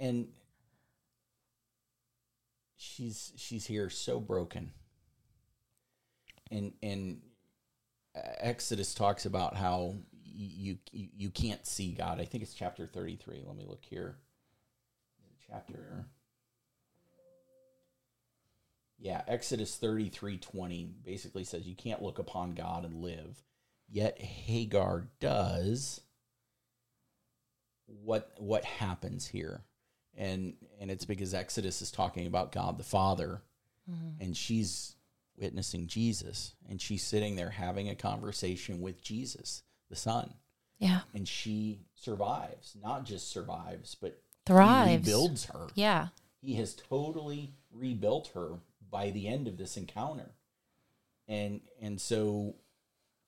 [0.00, 0.28] and
[2.76, 4.72] she's she's here so broken
[6.50, 7.20] and and
[8.38, 9.94] exodus talks about how
[10.24, 12.20] you you, you can't see god.
[12.20, 14.16] I think it's chapter 33 let me look here.
[15.46, 16.06] Chapter.
[18.98, 23.42] Yeah exodus 33 20 basically says you can't look upon god and live.
[23.90, 26.00] Yet hagar does
[27.86, 29.62] what what happens here.
[30.16, 33.42] And and it's because exodus is talking about god the father.
[33.90, 34.22] Mm-hmm.
[34.22, 34.94] And she's
[35.38, 40.34] witnessing jesus and she's sitting there having a conversation with jesus the son
[40.78, 41.00] Yeah.
[41.14, 44.90] and she survives not just survives but Thrives.
[44.90, 46.08] he rebuilds her Yeah.
[46.40, 48.58] he has totally rebuilt her
[48.90, 50.30] by the end of this encounter
[51.26, 52.54] and and so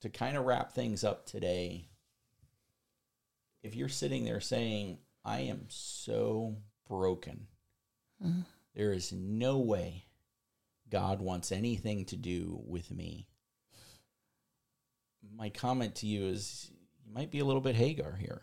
[0.01, 1.85] to kind of wrap things up today
[3.63, 6.57] if you're sitting there saying i am so
[6.89, 7.47] broken
[8.25, 8.41] mm-hmm.
[8.75, 10.05] there is no way
[10.91, 13.27] god wants anything to do with me
[15.37, 16.71] my comment to you is
[17.05, 18.43] you might be a little bit hagar here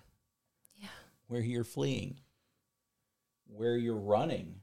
[0.76, 0.90] Yeah.
[1.28, 2.20] where you're fleeing
[3.48, 4.62] where you're running.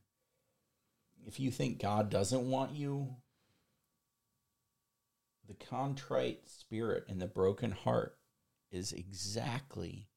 [1.26, 3.16] If you think God doesn't want you,
[5.46, 8.16] the contrite spirit and the broken heart
[8.70, 10.08] is exactly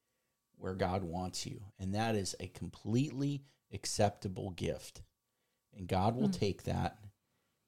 [0.57, 1.61] where God wants you.
[1.79, 3.43] And that is a completely
[3.73, 5.01] acceptable gift.
[5.75, 6.31] And God will hmm.
[6.31, 6.97] take that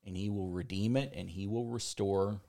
[0.09, 2.41] and He will redeem it and He will restore.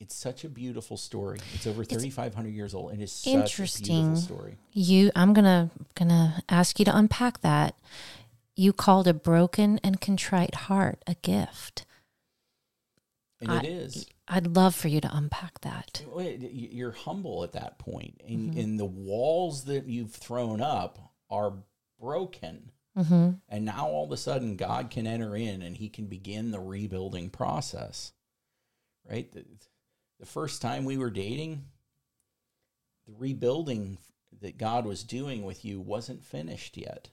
[0.00, 1.40] It's such a beautiful story.
[1.54, 2.92] It's over 3,500 years old.
[2.92, 4.12] and It is such a Interesting.
[4.14, 4.56] beautiful story.
[4.72, 7.74] You I'm going to going to ask you to unpack that.
[8.54, 11.84] you called a broken and contrite heart a gift.
[13.40, 14.06] And I- it is.
[14.26, 16.02] I'd love for you to unpack that.
[16.18, 18.58] You're humble at that point, and, Mm-hmm.
[18.60, 21.54] and the walls that you've thrown up are
[22.00, 22.72] broken.
[22.98, 26.50] Hmm And now all of a sudden, God can enter in and he can begin
[26.50, 28.12] the rebuilding process.
[29.08, 29.30] Right?
[29.32, 29.44] The,
[30.20, 31.64] the first time we were dating,
[33.06, 33.98] the rebuilding
[34.40, 37.08] that God was doing with you wasn't finished yet.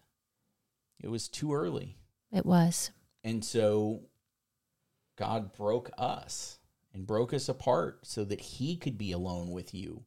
[0.99, 1.97] It was too early.
[2.31, 2.91] It was.
[3.23, 4.01] And so
[5.17, 6.59] God broke us
[6.93, 10.03] and broke us apart so that he could be alone with you.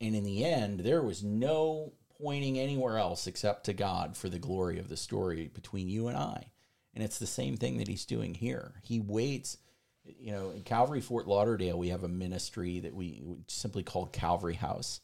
[0.00, 1.92] And in the end, there was no
[2.22, 6.16] pointing anywhere else except to God for the glory of the story between you and
[6.16, 6.46] I.
[6.94, 8.74] And it's the same thing that he's doing here.
[8.82, 9.58] He waits.
[10.04, 14.54] You know, in Calvary Fort Lauderdale, we have a ministry that we simply call Calvary
[14.54, 15.00] House.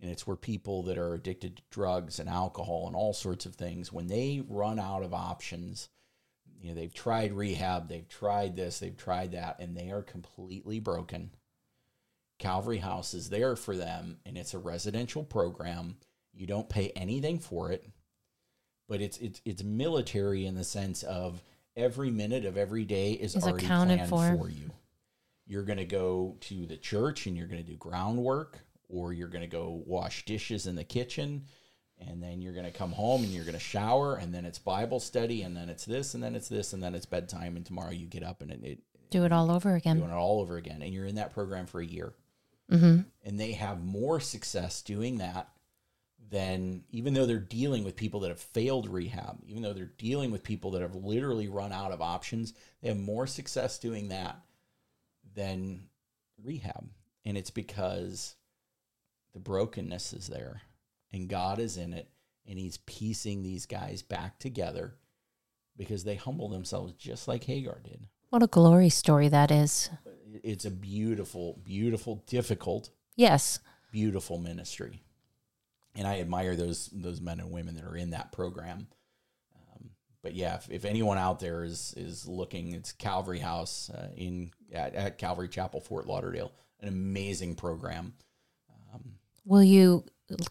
[0.00, 3.54] And it's where people that are addicted to drugs and alcohol and all sorts of
[3.54, 5.88] things, when they run out of options,
[6.60, 10.80] you know, they've tried rehab, they've tried this, they've tried that, and they are completely
[10.80, 11.30] broken.
[12.38, 15.96] Calvary House is there for them, and it's a residential program.
[16.32, 17.86] You don't pay anything for it,
[18.88, 21.42] but it's it's it's military in the sense of
[21.76, 24.44] every minute of every day is, Is already accounted planned for.
[24.44, 24.70] for you.
[25.46, 29.28] You're going to go to the church and you're going to do groundwork, or you're
[29.28, 31.44] going to go wash dishes in the kitchen,
[31.98, 34.58] and then you're going to come home and you're going to shower, and then it's
[34.58, 37.66] Bible study, and then it's this, and then it's this, and then it's bedtime, and
[37.66, 38.78] tomorrow you get up and it, it
[39.10, 39.98] Do it all over again.
[39.98, 42.14] doing it all over again, and you're in that program for a year,
[42.70, 45.48] hmm and they have more success doing that
[46.30, 50.30] than even though they're dealing with people that have failed rehab, even though they're dealing
[50.30, 54.40] with people that have literally run out of options, they have more success doing that
[55.34, 55.88] than
[56.42, 56.88] rehab.
[57.24, 58.34] And it's because
[59.34, 60.62] the brokenness is there
[61.12, 62.08] and God is in it
[62.46, 64.94] and he's piecing these guys back together
[65.76, 68.08] because they humble themselves just like Hagar did.
[68.30, 69.90] What a glory story that is.
[70.42, 73.58] It's a beautiful, beautiful, difficult, Yes.
[73.90, 75.02] beautiful ministry.
[75.94, 78.86] And I admire those those men and women that are in that program.
[79.54, 79.90] Um,
[80.22, 84.50] but yeah, if, if anyone out there is is looking, it's Calvary House uh, in
[84.72, 86.52] at, at Calvary Chapel, Fort Lauderdale.
[86.80, 88.14] An amazing program.
[88.92, 89.14] Um,
[89.44, 90.04] Will you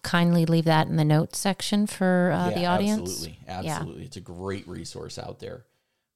[0.04, 3.10] kindly leave that in the notes section for uh, Yeah, the audience?
[3.10, 4.04] Absolutely, absolutely.
[4.06, 5.66] It's a great resource out there.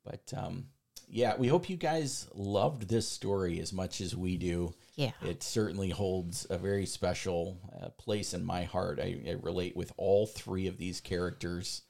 [0.04, 0.68] But um,
[1.16, 4.74] yeah, we hope you guys loved this story as much as we do.
[4.98, 5.12] Yeah.
[5.22, 9.00] It certainly holds a very special uh, place in my heart.
[9.00, 11.84] I, I relate with all three of these characters.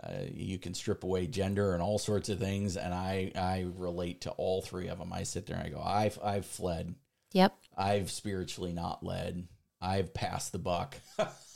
[0.00, 4.20] Uh, you can strip away gender and all sorts of things, and I I relate
[4.22, 5.12] to all three of them.
[5.12, 6.94] I sit there and I go, I've I've fled,
[7.32, 7.56] Yep.
[7.76, 9.48] I've spiritually not led,
[9.80, 10.98] I've passed the buck.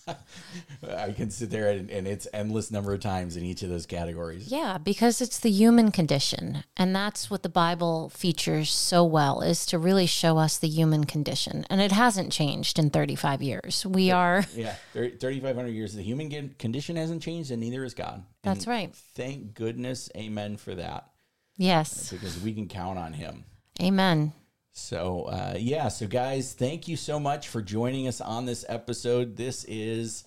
[0.88, 3.86] I can sit there and, and it's endless number of times in each of those
[3.86, 4.50] categories.
[4.50, 6.64] Yeah, because it's the human condition.
[6.76, 11.04] And that's what the Bible features so well is to really show us the human
[11.04, 11.66] condition.
[11.68, 13.84] And it hasn't changed in 35 years.
[13.84, 15.94] We are, Yeah, 3,500 years.
[15.94, 18.24] The human condition hasn't changed, and neither has God.
[18.42, 18.94] That's And right.
[18.94, 21.11] Thank goodness, amen for that,
[21.57, 22.11] yes.
[22.11, 23.44] because we can count on Him.
[23.82, 24.32] Amen.
[24.77, 29.35] So, uh, yeah, so guys, thank you so much for joining us on this episode.
[29.35, 30.24] This is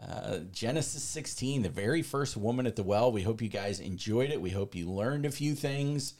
[0.00, 3.10] uh, Genesis 16, the very first woman at the well.
[3.10, 4.40] We hope you guys enjoyed it.
[4.40, 6.12] We hope you learned a few things.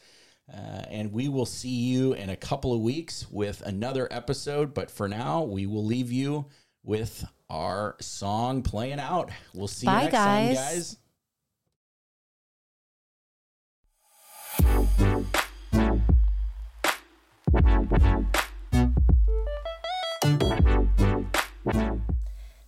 [0.51, 4.73] Uh, and we will see you in a couple of weeks with another episode.
[4.73, 6.47] But for now, we will leave you
[6.83, 9.29] with our song playing out.
[9.53, 10.97] We'll see Bye, you next time, guys.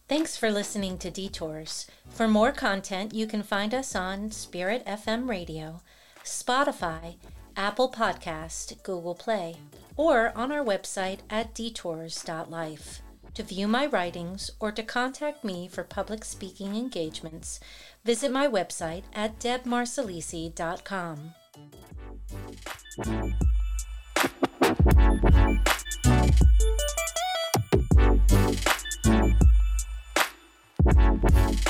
[0.09, 1.85] Thanks for listening to Detours.
[2.09, 5.81] For more content, you can find us on Spirit FM Radio,
[6.23, 7.17] Spotify,
[7.55, 9.57] Apple Podcast, Google Play,
[9.95, 13.01] or on our website at detours.life.
[13.35, 17.59] To view my writings or to contact me for public speaking engagements,
[18.03, 21.35] visit my website at debmarsalisi.com.
[31.09, 31.63] Thank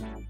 [0.00, 0.21] you.